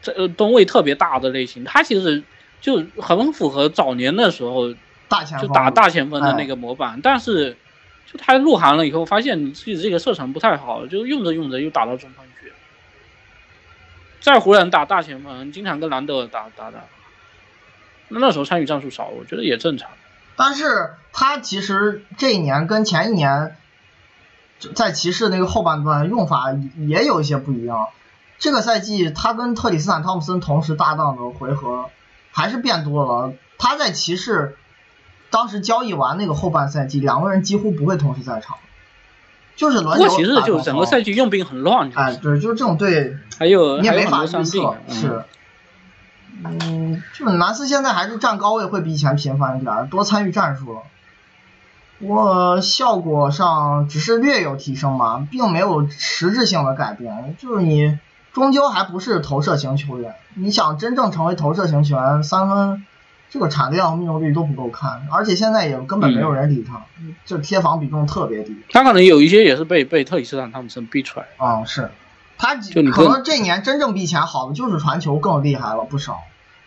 [0.02, 2.22] 这吨位特别大的类型，他其实
[2.60, 4.74] 就很符合早年的时候
[5.08, 7.56] 大前就打大前锋的那个模板，但是。
[8.10, 12.52] 就他入行了以后，发现自己这个射程不太好，就用着用着又打到中锋去。
[14.20, 16.80] 在湖人打大前锋，经常跟兰德打打打。
[18.08, 19.90] 那那时候参与战术少，我觉得也正常。
[20.36, 23.56] 但是他其实这一年跟前一年
[24.74, 27.88] 在骑士那个后半段用法也有一些不一样。
[28.38, 31.88] 这个赛季他跟特里斯坦汤普森同时搭档的回合
[32.30, 33.32] 还是变多了。
[33.58, 34.58] 他在骑士。
[35.32, 38.58] 当时交易完那个后半赛季，两个人几乎不会同时在场，
[39.56, 40.06] 就是轮流。
[40.06, 41.90] 不过其实就整个赛季用兵很乱。
[41.94, 44.76] 哎，对，就是这种队，还有你也没法预测。
[44.88, 45.24] 是，
[46.44, 50.82] 嗯，就是南斯现在还是站高位会比以前频繁一点，多参与战术了。
[51.98, 57.36] 不过效果上只是略有提升嘛，并没有实质性的改变。
[57.40, 57.98] 就是你
[58.34, 62.84] 终究还不是投射型球员，你想真正成为投射型球员，三分。
[63.32, 66.84] 这个产量命中率都不够看，而且现在也根本没有人理他，
[67.24, 68.54] 就贴防比重特别低。
[68.68, 71.26] 他可能有一些也是被被特里斯坦汤普森逼出来。
[71.38, 71.90] 啊，是，
[72.36, 76.20] 他可能这年真正比以前好的就是传球更厉害了不少，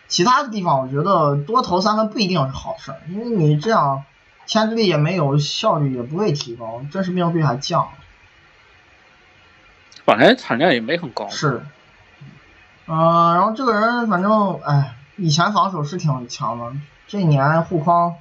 [0.08, 4.02] 其他的地方我觉得多投三分不一定是好事，因为你这样
[4.46, 7.86] 牵制力也没有，效率也不会提高，真实命中率还降。
[10.04, 11.28] 本来产量也没很高。
[11.28, 11.62] 是，
[12.88, 14.96] 嗯，然后这个人反正哎。
[15.16, 16.72] 以前防守是挺强的，
[17.06, 18.16] 这一年护框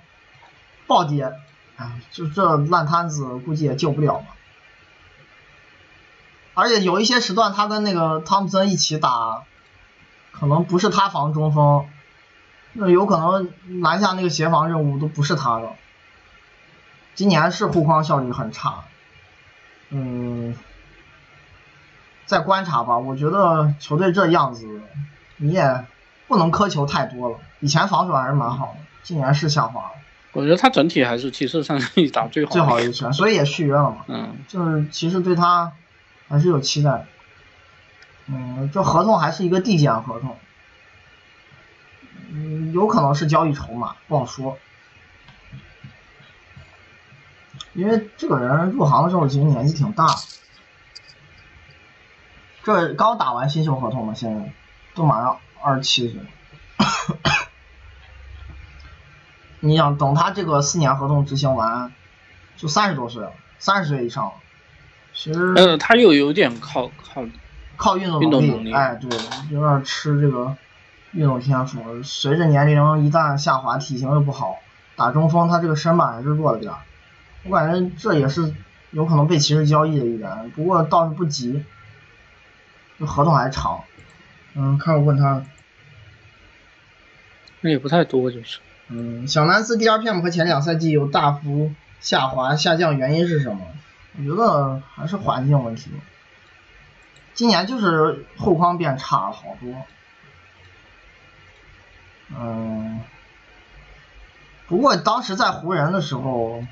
[0.87, 1.33] 暴跌，
[1.75, 4.27] 哎，就这烂摊子估计也救不了吧。
[6.53, 9.43] 而且有一些时段他跟那个汤普森一起打，
[10.31, 11.85] 可能不是他防中锋，
[12.71, 15.73] 那有可能篮下那个协防任务都不是他的。
[17.13, 18.85] 今年是护框效率很差，
[19.89, 20.55] 嗯，
[22.25, 22.97] 再观察吧。
[22.97, 24.81] 我觉得球队这样子，
[25.35, 25.85] 你也。
[26.27, 27.37] 不能苛求太多了。
[27.59, 29.91] 以前防守还是蛮好的，今年是下滑了。
[30.33, 34.05] 我觉得他整体还是骑士上赛季打最好最好一圈，所以也续约了嘛。
[34.07, 35.71] 嗯，就是骑士对他
[36.27, 37.05] 还是有期待。
[38.27, 40.37] 嗯，这合同还是一个递减合同，
[42.31, 44.57] 嗯，有可能是交易筹码，不好说。
[47.73, 50.07] 因为这个人入行的时候其实年纪挺大，
[52.63, 54.51] 这刚打完新秀合同嘛，现在
[54.95, 55.37] 都马上。
[55.65, 56.21] 二十七岁，
[59.61, 61.91] 你想等他这个四年合同执行完，
[62.55, 64.33] 就三十多岁了，三十岁以上了。
[65.11, 67.23] 其实，呃，他又有点靠靠
[67.77, 69.09] 靠运动能力，哎，对，
[69.49, 70.55] 有点吃这个
[71.13, 72.03] 运动天赋。
[72.03, 74.59] 随着年龄一旦下滑，体型又不好，
[74.95, 76.71] 打中锋他这个身板还是弱了点。
[77.41, 78.53] 我感觉这也是
[78.91, 81.65] 有可能被骑士交易的一员，不过倒是不急，
[82.99, 83.81] 这合同还长。
[84.53, 85.41] 嗯，看我问他。
[87.65, 88.59] 那也不太多，就是。
[88.89, 93.65] 嗯，小南斯 DRPM 和前两赛季有大幅下滑下降，原因是什么？
[94.19, 95.89] 我觉得还是环境问题。
[97.33, 99.73] 今年就是后框变差了好多。
[102.39, 103.01] 嗯，
[104.67, 106.63] 不过当时在湖人的时候，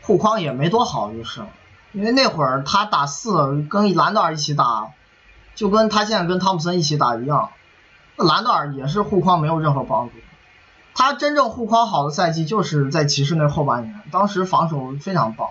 [0.00, 1.42] 护框也没多好，就是，
[1.92, 4.92] 因为那会儿他打四跟兰德尔一起打，
[5.54, 7.50] 就跟他现在跟汤普森一起打一样，
[8.16, 10.12] 兰德尔也是护框没有任何帮助。
[10.94, 15.48] 他真正护框好的赛季就是在骑士那后半年，当时防守非常棒。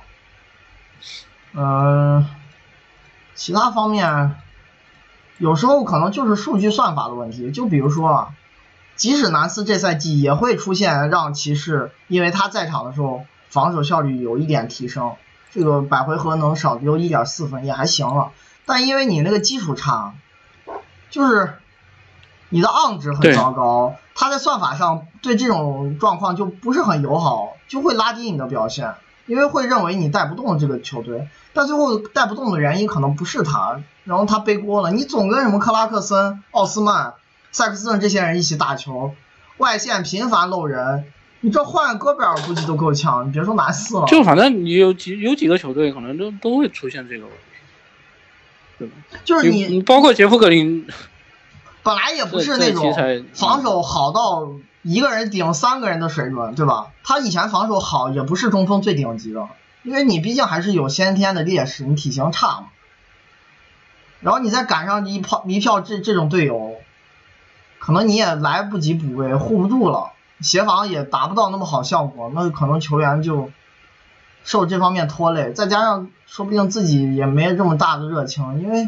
[1.54, 2.26] 嗯，
[3.36, 4.36] 其他方面，
[5.38, 8.32] 有时候可能就是数据算法的问题，就比如说。
[8.96, 15.16] 即使南斯这赛季也会出现让骑士因为他在场的时候防守效率有一点提升，
[15.52, 18.32] 这个百回合能少丢一点四分也还行了。
[18.68, 20.14] 但因为你那个基础差，
[21.10, 21.56] 就是
[22.54, 28.94] 你的 on 值很糟糕，他在算法上对这种状况就不是很友好，就会拉低你的表现，
[29.26, 31.28] 因为会认为你带不动这个球队。
[31.54, 34.92] 但最后带不动的原因可能不是他，然后他背锅了。
[34.92, 37.14] 你总跟什么克拉克森、奥斯曼。
[37.56, 39.14] 塞克斯顿这些人一起打球，
[39.58, 41.04] 外线频繁漏人，
[41.42, 44.08] 你这换戈贝尔估计都够呛，你别说南四了。
[44.08, 47.40] 就反正你有几有几个球队可能都都会出现这个问题，
[48.80, 48.94] 对吧？
[49.24, 50.88] 就是你你，包括杰夫格林，
[51.84, 52.96] 本来也不是那种
[53.34, 54.50] 防守好到
[54.82, 56.88] 一个人顶三个人的水准，对吧？
[57.04, 59.48] 他以前防守好也不是中锋最顶级的，
[59.84, 62.68] 因为你毕竟还是有先天的劣势，你体型差嘛。
[64.22, 66.76] 然后你再赶上一炮一票这这种队友。
[67.80, 73.52] 可能你也来不及补位，护不住了，协防也达不到那么好效果，那可能球员就
[74.46, 78.88] 受这方面拖累，再加上说不定自己也没这么大的热情，因为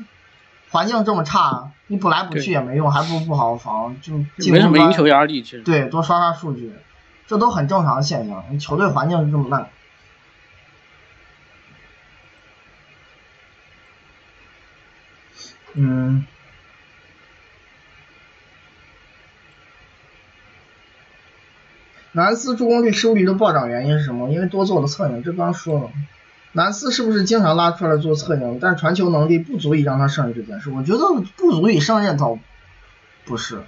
[0.75, 4.17] 环境这么差，你补来补去也没用，还不如不好好防，就
[4.51, 6.73] 没什么赢球压力，其实对，多刷刷数据，
[7.27, 9.69] 这都很正常的现象，球队环境是这么烂，
[15.75, 16.25] 嗯。
[22.11, 24.29] 南斯助攻率、失误率都暴涨，原因是什么？
[24.29, 25.91] 因为多做了策应，这刚说了。
[26.55, 30.69] 南斯是不是经常拉出来做策应，但传球能力不足以让他胜任这件事？
[30.69, 30.99] 我觉得
[31.35, 32.39] 不足以胜任倒
[33.25, 33.61] 不是，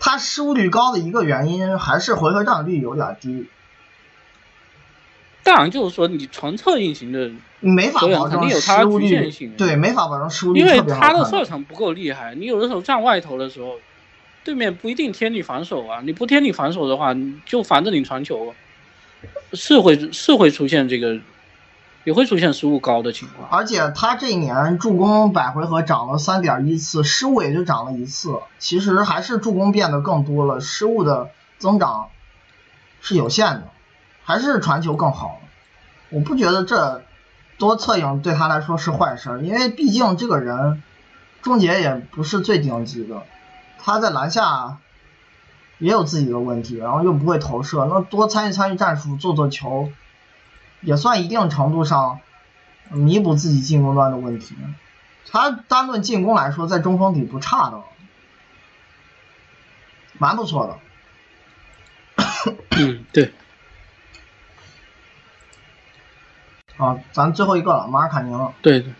[0.00, 3.46] 他失误率高的一个原因还是回合占有率有点低。
[5.42, 7.30] 当然，就是说你纯策应型的，
[7.60, 12.34] 没法保证失误率，对，没法保证失误率，因为他的射程不够厉害。
[12.34, 13.78] 你有的时候站外头的时候。
[14.44, 18.54] 对面不一定贴你防守啊，你不贴你防守的话，就防着你传球，
[19.52, 21.18] 是会是会出现这个，
[22.08, 23.50] 也会出现失误高的情况。
[23.50, 31.28] 而且他这一年助攻百回合涨了三点一次，失误也就涨了一次，其实还是助攻变得更多了，失误的
[31.58, 32.08] 增长
[33.02, 33.64] 是有限的，
[34.24, 35.38] 还是传球更好。
[36.08, 37.02] 我不觉得这
[37.58, 40.82] 多策应对他来说是坏事，因为毕竟这个人
[41.42, 43.22] 终结也不是最顶级的。
[43.78, 44.78] 他在篮下
[45.76, 49.90] 也有自己的问题，然后又不会投射，那多参与参与战术，做做球，
[50.80, 52.20] 也算一定程度上
[52.90, 54.54] 弥补自己进攻端的问题。
[55.30, 57.82] 他单论进攻来说，在中锋里不差的，
[60.18, 60.78] 蛮不错的。
[62.78, 63.32] 嗯，对。
[66.76, 68.52] 啊，咱最后一个了，马尔卡宁。
[68.62, 68.92] 对对。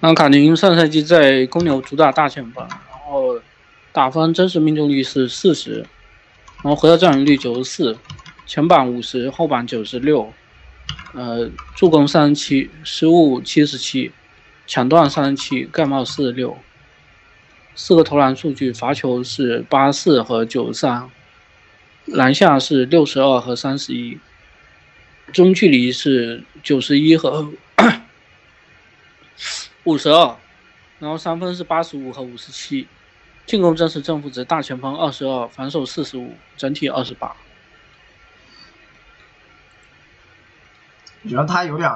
[0.00, 3.40] 马尔卡宁上赛季在公牛主打大前锋，然后。
[3.92, 7.96] 打分真实命中率是四十，然后回合占有率九十四，
[8.44, 10.32] 前板五十，后板九十六，
[11.12, 14.12] 呃，助攻三十七，失误七十七，
[14.66, 16.58] 抢断三十七，盖帽四十六，
[17.74, 21.08] 四个投篮数据，罚球是八四和九三，
[22.04, 24.18] 篮下是六十二和三十一，
[25.32, 27.52] 中距离是九十一和
[29.84, 30.36] 五十二，
[30.98, 32.88] 然后三分是八十五和五十七。
[33.46, 37.36] 进攻真实正负值大前锋二十二，防守四十五，整体二十八。
[41.28, 41.90] 觉得他有点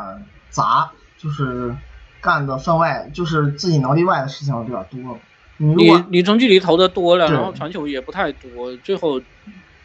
[0.51, 1.75] 杂，就是
[2.21, 5.19] 干的分外，就是自己能力外的事情有点多。
[5.57, 9.21] 你你你中距离投的多了，然后传球也不太多，最后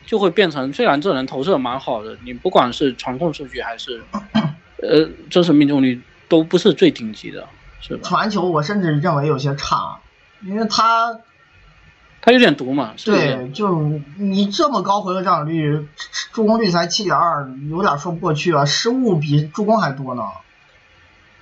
[0.05, 4.03] 就会变成虽然这人投射蛮好的，你不管是传控数据还是
[4.81, 7.47] 呃真实命中率都不是最顶级的，
[7.81, 8.01] 是吧？
[8.03, 9.99] 传球我甚至认为有些差，
[10.45, 11.19] 因为他。
[12.25, 12.93] 他有点毒嘛？
[13.03, 15.89] 对，就你这么高回合占有率，
[16.31, 18.63] 助攻率才七点二，有点说不过去啊。
[18.63, 20.23] 失误比助攻还多呢。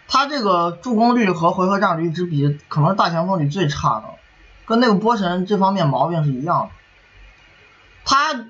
[0.07, 4.05] 他这个助攻率和回合占有率之比，可能是大前锋里最差的，
[4.65, 6.69] 跟那个波神这方面毛病是一样的。
[8.03, 8.47] 他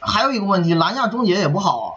[0.00, 1.88] 还有一个问题，篮下终结也不好啊。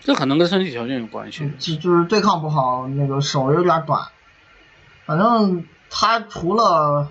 [0.00, 1.50] 这可能跟身体条件有关系。
[1.58, 4.02] 就就是对抗不好，那个手有点短。
[5.06, 7.10] 反正他除了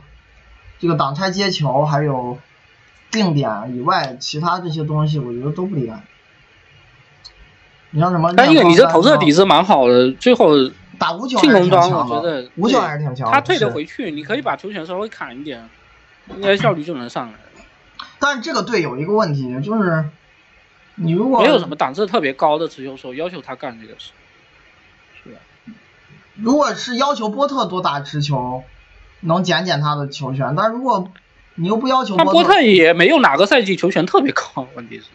[0.79, 2.37] 这个挡拆接球还有
[3.11, 6.03] 定点以外，其他这些东西我觉得都不厉害。
[7.91, 8.33] 你像什么？
[8.33, 10.53] 但因为你这投射底子蛮好的，最后
[10.97, 13.31] 打无球进攻端我觉得无球还是挺强。
[13.31, 15.67] 他退得回去，你可以把球权稍微砍一点，
[16.35, 17.33] 应该效率就能上来。
[18.19, 20.05] 但是这个队有一个问题，就是
[20.95, 24.11] 你如果没有什么档次特别高的持球手要求他干这个事，
[25.23, 25.39] 是吧？
[26.35, 28.63] 如果是要求波特多打持球，
[29.21, 31.11] 能减减他的球权，但如果
[31.55, 35.05] 你又不要求波特也没有哪个赛季球权特别高，问题是。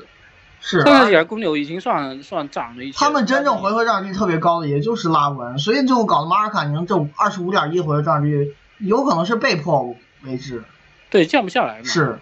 [0.67, 2.99] 是，看起来公牛已经算算涨了一些。
[2.99, 10.65] 他们真正回合占有率特别高的，也就是拉文，所以最后搞得马尔卡宁这二十五点一回合占有率，有可能是被迫为之。
[11.11, 11.85] 对，降不下来嘛。
[11.85, 12.19] 是。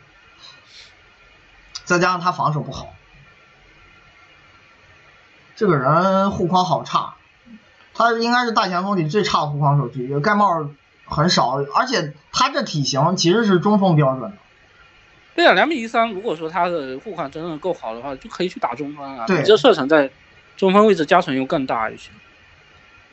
[1.84, 2.88] 再加上他防守不好，
[5.54, 7.14] 这个人护框好差，
[7.94, 10.68] 他应该是大前锋里最差的护框手之一，盖帽
[11.06, 14.32] 很少，而且他这体型其实是中锋标准的。
[15.34, 19.26] 对啊，两米一三，如果说他的护框真的够好的话，就可以去打中锋啊。
[19.26, 20.10] 对，你这射程在
[20.56, 22.10] 中锋位置加成又更大一些。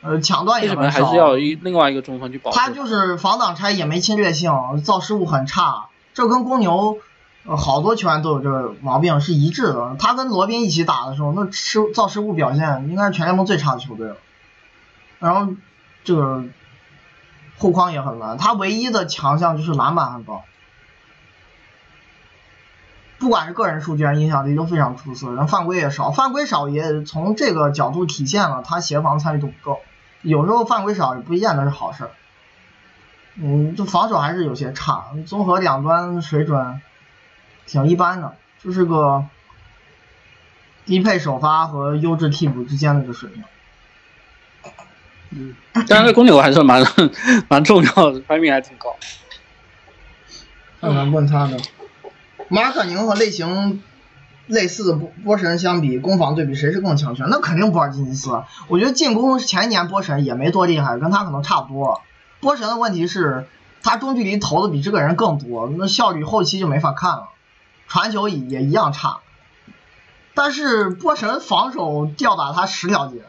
[0.02, 2.50] 呃，抢断也为什么还是要一另外一个中锋去保？
[2.50, 4.50] 他就是防挡拆也没侵略性，
[4.84, 5.88] 造失误很差。
[6.12, 6.98] 这跟公牛
[7.46, 9.96] 呃好多球员都有这个毛病是一致的。
[9.98, 14.16] 他跟罗宾一起打的时候，那失造失误表现应该是全联盟最差的球队了。
[15.18, 15.52] 然后
[16.04, 16.44] 这个
[17.60, 20.42] 护框也很烂，他唯一的强项就是篮板很高。
[23.18, 29.80] 不管是个人数据还是影响力都非常出色，然后犯规也少，犯规少也从这个角度体现了他协防参与度不够，
[30.22, 32.08] 有时候犯规少也不见得是好事。
[33.34, 36.80] 嗯，就防守还是有些差，综合两端水准
[37.66, 39.26] 挺一般的，就是个
[40.86, 43.44] 低配首发和优质替补之间的这水平。
[45.30, 45.54] 嗯，
[45.88, 46.84] 但是公牛还是蛮
[47.48, 48.96] 蛮重要的，排名还挺高。
[50.80, 51.56] 看看问他的。
[52.48, 53.82] 马可宁和类型
[54.46, 57.26] 类似的波波神相比，攻防对比谁是更强权？
[57.30, 58.42] 那肯定波尔津吉斯。
[58.66, 62.00] 我觉得进攻前一年波神也没多厉害，跟他可能差不多。
[62.40, 63.46] 波神的问题是，
[63.82, 67.28] 他中距离投的比这个人更多，那效率后期就没法看了，
[67.86, 69.18] 传球也也一样差。
[70.34, 73.22] 但是波神防守吊打他十条街，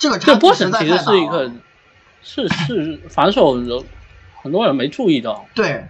[0.00, 1.52] 这个差波神其实是一个
[2.22, 3.84] 是是防守人，
[4.42, 5.46] 很多人没注意到。
[5.54, 5.86] 对。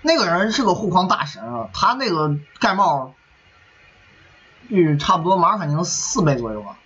[0.00, 3.14] 那个人是个护框大神啊，他那个盖帽
[4.68, 6.78] 率差不多马尔卡宁四倍左右吧，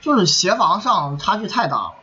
[0.00, 1.94] 就是协防上差距太大了，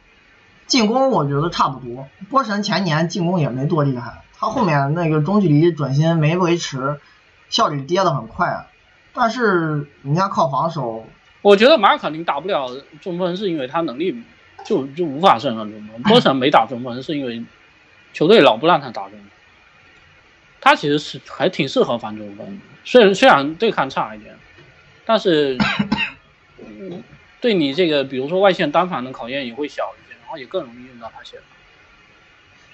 [0.68, 2.08] 进攻我觉得差不多。
[2.30, 7.02] 波神前年进攻也没多厉害，他后面那个中距离转心没维持，
[7.50, 8.68] 效率跌的很快。
[9.16, 11.08] 但是人家靠防守，
[11.42, 12.70] 我觉得马尔卡宁打不了
[13.02, 14.22] 中锋是因为他能力
[14.66, 16.02] 就就无法胜任中锋。
[16.04, 17.44] 波神没打中锋是因为。
[18.14, 19.22] 球队老不让他打中锋，
[20.62, 24.34] 他其实是还挺适合防中锋，虽然虽然对抗差一点，
[25.04, 25.58] 但是
[27.42, 31.38] 对你这个比如说外线单防的考验也会小一些，然后也更容易用到他线，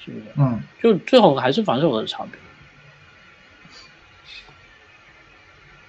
[0.05, 0.25] 是不是？
[0.37, 2.33] 嗯，就最后还是防守的差别。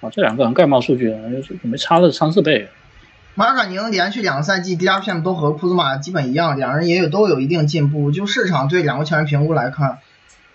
[0.03, 1.15] 啊，这两个人盖帽数据
[1.61, 2.67] 怎么差了三四倍？
[3.35, 8.11] 马卡宁连续两个赛季 DRP 都和库兹马基本一样，两人也有都有一定进步。
[8.11, 9.99] 就市场对两个球员评估来看，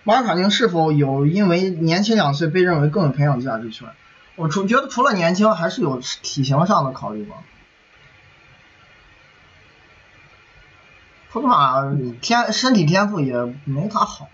[0.03, 3.95] 马卡宁是否有因为年轻两岁被认为更有培养价值球员？
[4.35, 7.37] 我除觉得除了年轻，还是有体型上的考虑吧。
[11.33, 11.83] 库兹马
[12.21, 13.33] 天身体天赋也
[13.65, 14.29] 没他好，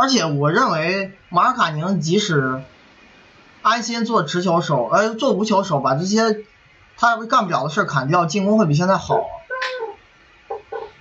[0.00, 2.62] 而且我认为马尔卡宁即使。
[3.62, 6.38] 安心做持球手，呃，做无球手，把这些
[6.96, 9.20] 他干不了的事砍掉，进攻会比现在好。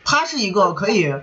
[0.03, 1.15] 他是一个可以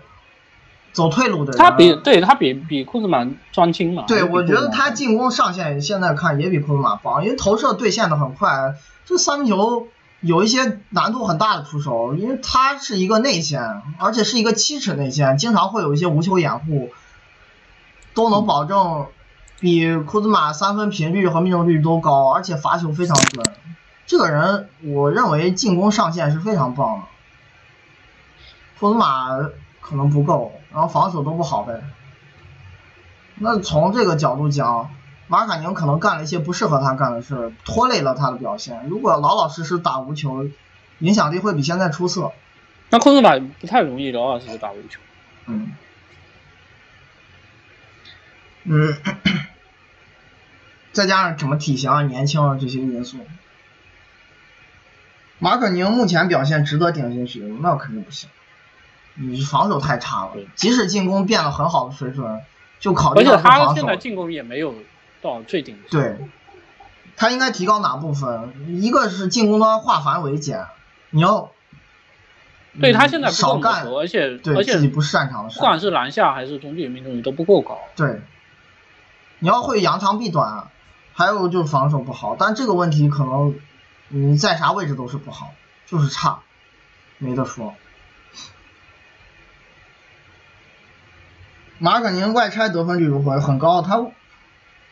[0.94, 1.58] 走退路的人。
[1.58, 4.04] 他比对他比比库兹马专精嘛？
[4.08, 8.74] 对，我觉得他进攻上限现在看也比库兹马高，因为投射兑现的很快。
[9.04, 9.88] 这三分球
[10.22, 16.88] 有一些难度很大的出手，因为他是一个内线，而且是一个七尺内线，经常会有一些无球掩护，
[18.16, 19.06] 都能保证。
[19.58, 23.42] 比库兹马三分频率和命中率都高，而且罚球非常准。
[24.06, 27.04] 这个人我认为进攻上限是非常棒的。
[28.78, 29.28] 库兹马
[29.80, 31.80] 可能不够，然后防守都不好呗。
[33.36, 34.90] 那从这个角度讲，
[35.26, 38.86] 马卡宁可能干了一些不适合他干的事，拖累了他的表现。
[38.90, 40.44] 如果老老实实打无球，
[40.98, 42.30] 影响力会比现在出色。
[42.90, 45.00] 那库兹马不太容易老老实实打无球。
[45.46, 45.72] 嗯。
[48.68, 48.96] 嗯，
[50.92, 53.18] 再加上什么体型啊、年轻啊这些因素，
[55.38, 58.28] 马可宁目前表现值得顶进去，那肯定不行。
[59.14, 62.42] 你防守太差了，即使进攻变得很好的水准，
[62.80, 63.66] 就考虑到防守。
[63.68, 64.74] 他现在进攻也没有
[65.22, 65.78] 到最顶。
[65.90, 66.18] 对，
[67.16, 68.52] 他应该提高哪部分？
[68.82, 70.66] 一个是进攻端化繁为简，
[71.10, 71.50] 你要。
[72.78, 77.78] 对他现在少干，而且而且自己不擅长的事，不管是篮下还是中距离命中率都不够高。
[77.96, 78.20] 对，
[79.38, 80.68] 你要会扬长避短，
[81.12, 83.54] 还有就是防守不好，但这个问题可能
[84.08, 85.52] 你在啥位置都是不好，
[85.86, 86.40] 就是差，
[87.18, 87.74] 没得说。
[91.78, 93.38] 马可宁外拆得分率如何？
[93.40, 94.06] 很高，他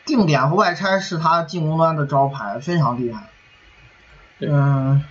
[0.05, 3.29] 定点和外拆是他进攻端的招牌，非常厉害。
[4.39, 5.03] 嗯。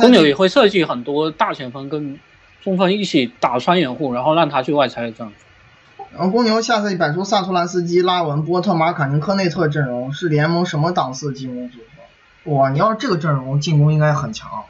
[0.00, 2.18] 公牛也会设计很多大前锋跟
[2.62, 5.44] 中锋一起打穿掩护，然后让他去外拆这样子。
[6.16, 12.52] 然后公牛下赛季摆出萨图兰斯基、拉文、波特、马卡宁、科内特阵容，是联盟什么档次进攻组合？
[12.54, 14.64] 哇，你要是这个阵容，进攻应该很强。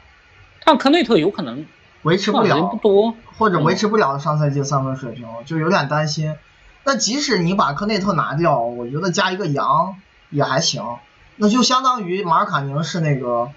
[0.65, 1.65] 但科内特有可能
[2.01, 6.35] 维持不了，不多，或者维持不了上赛季三分水平，就有点担心。
[6.83, 9.95] 那即使你把科内特拿掉，我觉得加一个杨
[10.29, 10.97] 也还行，
[11.37, 13.51] 那就相当于马尔卡宁是那个。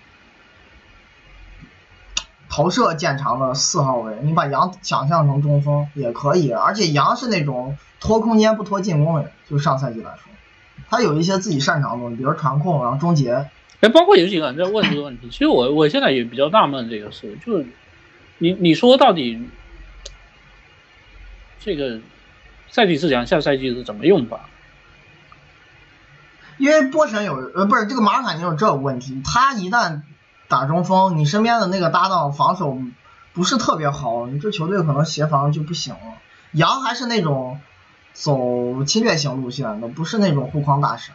[2.51, 10.33] 投射见长的四号位，你把杨想象成中锋也可以，而且杨是那种拖空间不拖进攻的人，就上赛季来说，
[10.91, 13.49] 他有一些自己擅长的东西，比如传控，然后终结。
[13.81, 17.67] 哎，包括有几个人在问这个问题，其实我我现在也比较纳闷这个事，就是
[18.39, 19.49] 你你说到底
[21.61, 22.01] 这个
[22.69, 24.41] 赛季是讲下赛季是怎么用法？
[26.59, 30.03] 因为波神有呃不是这个马尔卡宁有这个问题，他一旦。
[30.51, 32.77] 打中锋，你身边的那个搭档防守
[33.33, 36.01] 不是特别好，你这球队可能协防就不行了。
[36.51, 37.61] 杨还是那种
[38.13, 41.15] 走侵略型路线的，不是那种护框大神。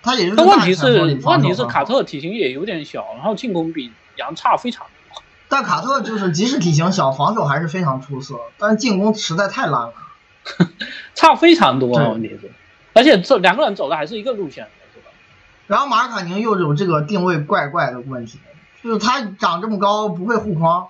[0.00, 5.22] 他也就是问题是问题是卡特体型也有点小，然后进攻比杨差非常多。
[5.48, 9.92] 但卡特就是即使体型小，防守还是非常出色，但是进攻实在太烂了，
[11.16, 11.88] 差非常多。
[11.88, 12.52] 问题是，
[12.92, 14.68] 而且这两个人走的还是一个路线。
[15.66, 18.38] 然后马尔卡宁又有这个定位怪怪的问题，
[18.82, 20.88] 就是他长这么高不会护框，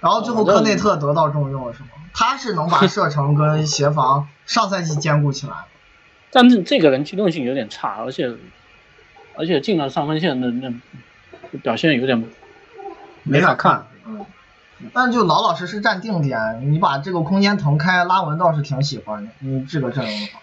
[0.00, 1.88] 然后最后科内特得到重用了是吗？
[2.12, 5.54] 他是能把射程跟协防上赛季兼顾起来，
[6.30, 8.32] 但是这个人机动性有点差，而且
[9.36, 12.24] 而且进了上分线那那表现有点
[13.22, 14.24] 没法看，嗯，
[14.92, 20.40] 但就老老实实站定点，你把这个空间腾开，拉文倒是挺喜欢的，你这个阵容的话。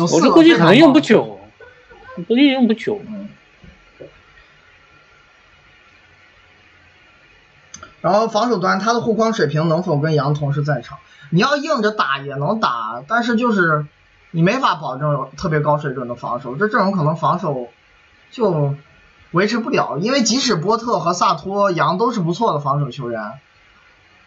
[0.00, 1.40] 我这估计可能用不久，
[2.28, 3.00] 估计用不久。
[8.00, 10.98] 然后防守端他的护框水平能否跟杨同时在场？
[11.30, 13.86] 你要硬着打也能打，但是就是
[14.30, 17.68] 你没法保证特别高水准的防守，这阵容可能防守
[18.30, 18.76] 就
[19.32, 19.98] 维持不了。
[19.98, 23.40] 因为即使波特和萨托、杨都是不错的防守球员，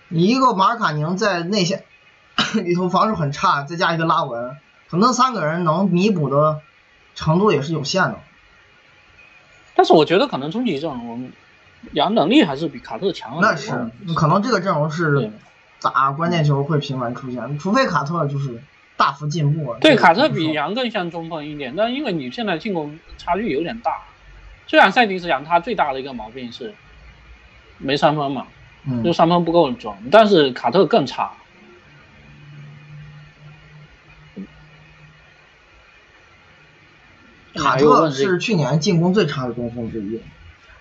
[0.09, 1.85] 你一个马尔卡宁在内线
[2.65, 4.57] 里头防守很差，再加一个拉文。
[4.90, 6.61] 可能三个人能弥补的
[7.16, 8.20] 程度也是有限的，
[9.76, 11.32] 但是我觉得可能终极阵容
[11.94, 13.38] 杨能力还是比卡特强。
[13.41, 15.32] 那是，可能这个阵容是
[15.82, 18.61] 打关键球会频繁出现，除非卡特就是
[18.98, 19.76] 大幅进步。
[19.80, 24.02] 对，卡特比杨更像中锋一点，但因为你现在进攻差距有点大。
[24.66, 26.74] 虽然赛迪斯杨他最大的一个毛病是
[27.78, 28.48] 没三分嘛，
[29.03, 31.32] 就三分不够准，但是卡特更差。
[37.60, 40.22] 卡特是去年进攻最差的中锋之一。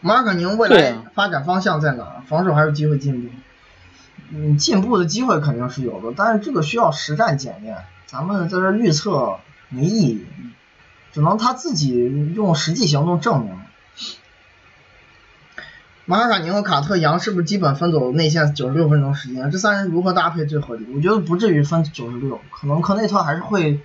[0.00, 2.22] 马尔卡宁未来发展方向在哪？
[2.28, 3.30] 防守还有机会进步？
[4.30, 9.38] 嗯，进步的机会肯定是有的，但是这个需要实战检验，咱们在这预测
[9.70, 10.26] 没意义，
[11.12, 13.54] 只能他自己用实际行动证明。
[16.04, 19.50] 马尔卡宁和卡特杨是不是基本分走内线九十六分钟时间？
[19.50, 20.86] 这三人如何搭配最合理？
[20.94, 23.80] 我觉得不至于分九十六，可能科内特还是会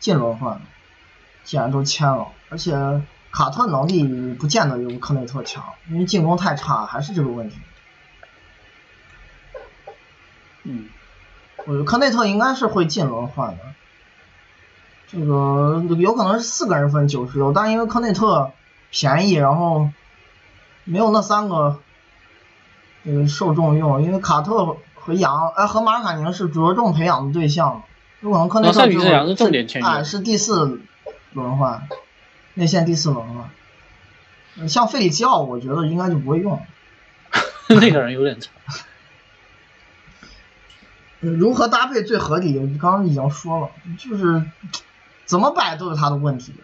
[0.00, 0.60] 进轮换。
[1.44, 7.56] 既然都签了，而且卡特能力不见得有科内特强，因为进攻太差，还是这个问题。
[10.64, 10.88] 嗯，
[11.64, 13.64] 我觉得科内特应该是会进轮换的，
[15.08, 18.52] 这个有可能是四个人分九十六，但因为科内特
[18.90, 19.90] 便宜，然后
[20.84, 21.80] 没有那三个
[23.02, 27.82] 嗯受重用，因为卡特和杨哎和马卡宁是着重培养的对象，
[28.20, 29.08] 有可能科内特就是
[29.82, 30.80] 哎是第四。
[31.34, 31.88] 轮换，
[32.54, 36.64] 内线第四轮换，像费里吉奥，我觉得应该就不会用。
[37.68, 38.50] 那个人有点差。
[41.20, 42.76] 如何搭配最合理？
[42.78, 44.44] 刚刚已经说了，就是
[45.24, 46.54] 怎么摆都有他的问题。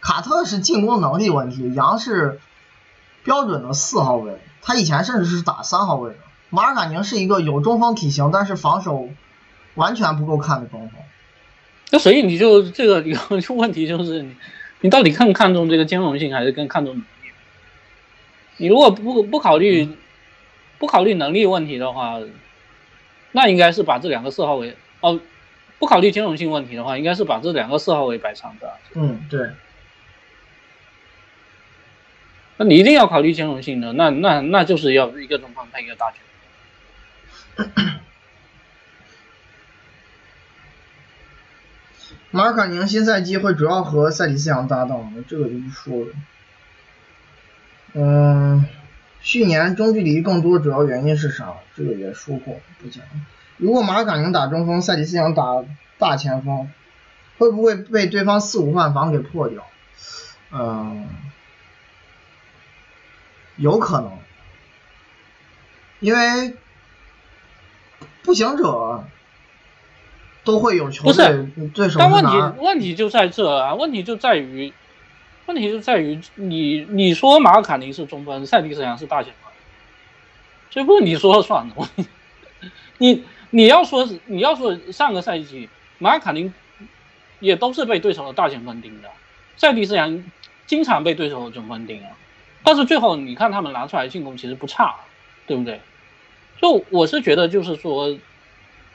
[0.00, 2.40] 卡特是进攻能力问题，杨是
[3.24, 6.16] 标准的四号位，他以前甚至是打三号位的。
[6.50, 9.08] 马尔卡宁是一个有中锋体型，但是防守
[9.74, 11.00] 完全不够看的中锋。
[11.90, 14.34] 那所以你就这个有个问题就是你，
[14.80, 17.06] 你到底更看重这个兼容性，还是更看重能力？
[18.56, 19.88] 你如果不不考虑
[20.78, 22.20] 不考虑能力问题的话，
[23.32, 25.20] 那应该是把这两个四号位哦，
[25.78, 28.72] 不考虑兼容性问题的话，应该是把这两个四号位摆长的。
[28.94, 29.50] 嗯，对。
[32.56, 36.20] 那你一定要考虑兼容性的，那那那就是要一个中锋配一个大前
[42.36, 45.10] 马卡宁新赛季会主要和塞里斯扬搭档？
[45.26, 46.12] 这个就不说了。
[47.94, 48.66] 嗯，
[49.22, 51.54] 去年中距离更多主要原因是啥？
[51.74, 53.02] 这个也说过，不讲。
[53.56, 55.64] 如果马卡宁打中锋，塞里斯扬打
[55.96, 56.70] 大前锋，
[57.38, 59.66] 会不会被对方四五换防给破掉？
[60.52, 61.08] 嗯。
[63.56, 64.12] 有可能，
[66.00, 66.54] 因为
[68.22, 69.04] 步行者
[70.46, 71.98] 都会有球队对手。
[71.98, 74.72] 但问题问题就在这啊，问题就在于，
[75.44, 79.52] 问题就在于你你说马尔卡宁是中锋，塞蒂斯扬是大前锋，
[80.70, 82.06] 这不你说了算的。
[82.98, 85.68] 你你要说你要说上个赛季
[85.98, 86.54] 马尔卡宁
[87.40, 89.10] 也都是被对手的大前锋盯的，
[89.56, 90.24] 塞蒂斯扬
[90.66, 92.10] 经常被对手的中锋盯啊。
[92.62, 94.94] 但是最后你看他们拿出来进攻其实不差，
[95.46, 95.80] 对不对？
[96.62, 98.16] 就我是觉得就是说，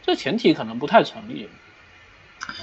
[0.02, 1.50] 这前提可能不太成立。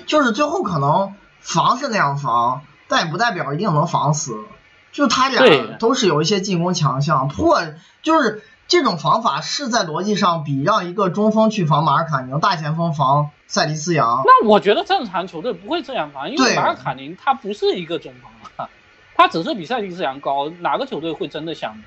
[0.07, 4.45] 就是最后可能防是那样防，但也不代表一定能防死。
[4.91, 7.63] 就他俩都是有一些进攻强项，破
[8.03, 14.23] 就是这种防法是在逻辑上比让一个中锋去防马尔卡宁，大前锋防塞迪斯扬。
[14.25, 18.69] 那我觉得正常球队不会这样防，因为马尔卡宁他不是一个中锋啊。
[19.15, 21.83] 他只是比赛蒂斯扬高，哪个球队会真的想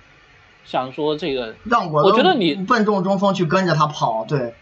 [0.63, 1.55] 想说这个？
[1.63, 4.53] 让我我觉得你笨重中锋去跟着他跑，对。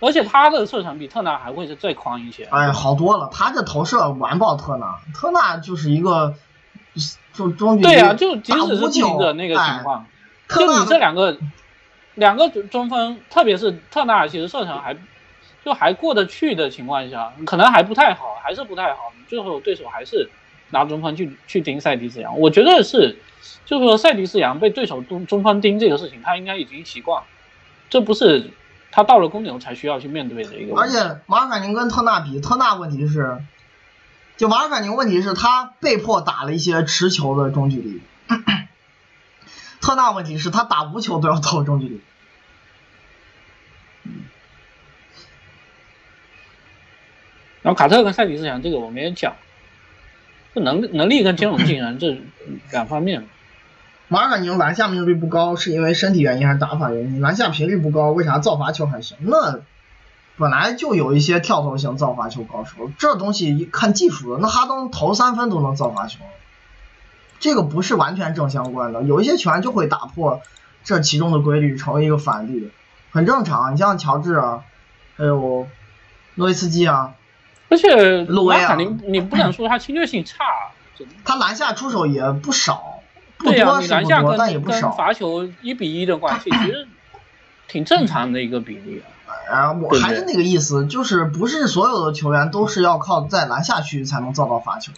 [0.00, 2.44] 而且他的射程比特纳还会是再宽一些。
[2.44, 6.34] 哎，好多了，他的投射完爆特纳，特纳就是一个
[7.32, 10.06] 就中距离对啊，就即使是近的那个情况，
[10.48, 11.38] 就你这两个
[12.14, 14.96] 两个中锋，特别是特纳，其实射程还
[15.64, 20.30] 就还过得去的情况下，可能还不太好，还是不太好，最后对手还是。
[20.74, 23.18] 拿中锋去去盯塞迪斯扬，我觉得是，
[23.66, 27.24] 就是说塞迪斯扬被对手中中锋盯这个事情，他应该已经习惯，
[27.90, 28.48] 这不是
[28.92, 30.76] 他到了公牛才需要去面对的一个。
[30.76, 33.42] 而且马尔卡宁跟特纳比，特纳问题是，
[34.36, 38.00] 就马尔卡宁问题是他被迫打了一些持球的中距离，
[39.80, 42.00] 特纳问题是他打无球都要投中距离。
[47.62, 49.34] 然后卡特跟塞迪斯讲这个我没有讲。
[50.54, 52.20] 这能能力跟兼容性啊，这
[52.72, 53.26] 两方面。
[54.12, 57.22] 马尔卡宁篮下命中率不高，是因为身体原因还是打法原因？
[57.22, 59.16] 篮下频率不高，为啥造罚球还行？
[59.22, 59.60] 那
[60.36, 64.38] 本来就有一些跳投型造罚球高手，这东西一看技术的。
[64.38, 66.18] 那哈登投三分都能造罚球，
[67.40, 69.02] 这个不是完全正相关的。
[69.02, 70.42] 有一些球员就会打破
[70.84, 72.70] 这其中的规律，成为一个反例，
[73.12, 73.72] 很正常。
[73.72, 74.64] 你像乔治啊，
[75.16, 75.66] 还有
[76.34, 77.14] 诺维斯基啊。
[77.70, 80.44] 而且马尔卡宁，你不能说他侵略性差，
[81.24, 83.00] 他篮下出手也不少，
[83.42, 86.86] 对呀，你篮下跟跟罚球一比一的关系，其实
[87.68, 89.02] 挺正常的一个比例
[89.50, 89.72] 啊。
[89.72, 94.92] 我还是那个意思，就是不是所有的球员都是要靠在篮下区才能造到罚球，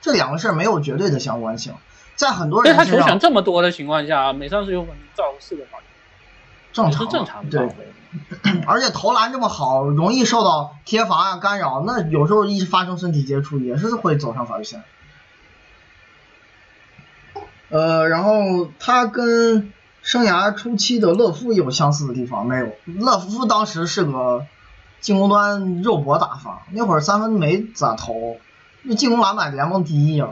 [0.00, 1.74] 这两个事儿没有绝对的相关性。
[2.14, 5.84] 在很多人他球权这么多的情况下，每上次有可能造四个罚球，
[6.72, 7.48] 正常，正常。
[7.48, 7.68] 对。
[8.66, 14.82] 而且投篮这么好，容易受到贴防啊干扰，那有时候一发生身体接触也是会走上罚球线。
[17.70, 19.72] 呃，然后他跟
[20.02, 22.68] 生涯初期的勒夫有相似的地方没有？
[23.00, 24.46] 勒夫当时是个
[25.00, 28.36] 进攻端肉搏打法，那会儿三分没咋投，
[28.82, 30.30] 那进攻篮板联盟第一啊。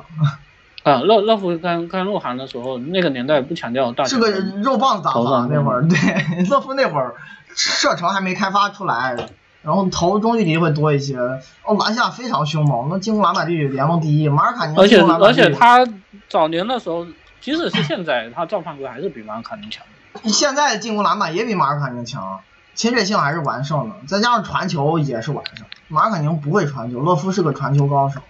[0.83, 4.31] 啊，勒勒夫刚刚入行的时候，那个年代不强调大，是个
[4.63, 5.97] 肉棒子打法那会儿，对，
[6.49, 7.15] 勒夫那会儿。
[7.59, 9.17] 射程还没开发出来，
[9.63, 11.17] 然后投中距离会多一些。
[11.65, 14.29] 哦，篮下非常凶猛，那进攻篮板率联盟第一。
[14.29, 15.87] 马尔卡宁而且而且他
[16.29, 17.07] 早年的时候，
[17.41, 19.87] 即使是现在，他赵犯规还是比马尔卡宁强。
[20.25, 22.43] 现在进攻篮板也比马尔卡宁强，
[22.75, 25.67] 侵略性还是完胜的，再加上传球也是完胜。
[25.89, 28.21] 马尔卡宁不会传球，勒夫是个传球高手。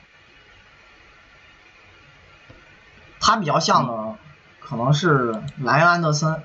[3.21, 4.17] 他比较像的
[4.61, 6.43] 可能是莱恩安德森。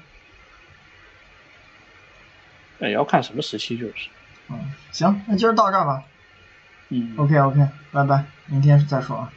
[2.79, 4.09] 也要看什么时期就是。
[4.47, 6.03] 嗯，行，那今儿到这儿吧。
[6.89, 9.31] 嗯，OK OK，拜拜，明天再说啊。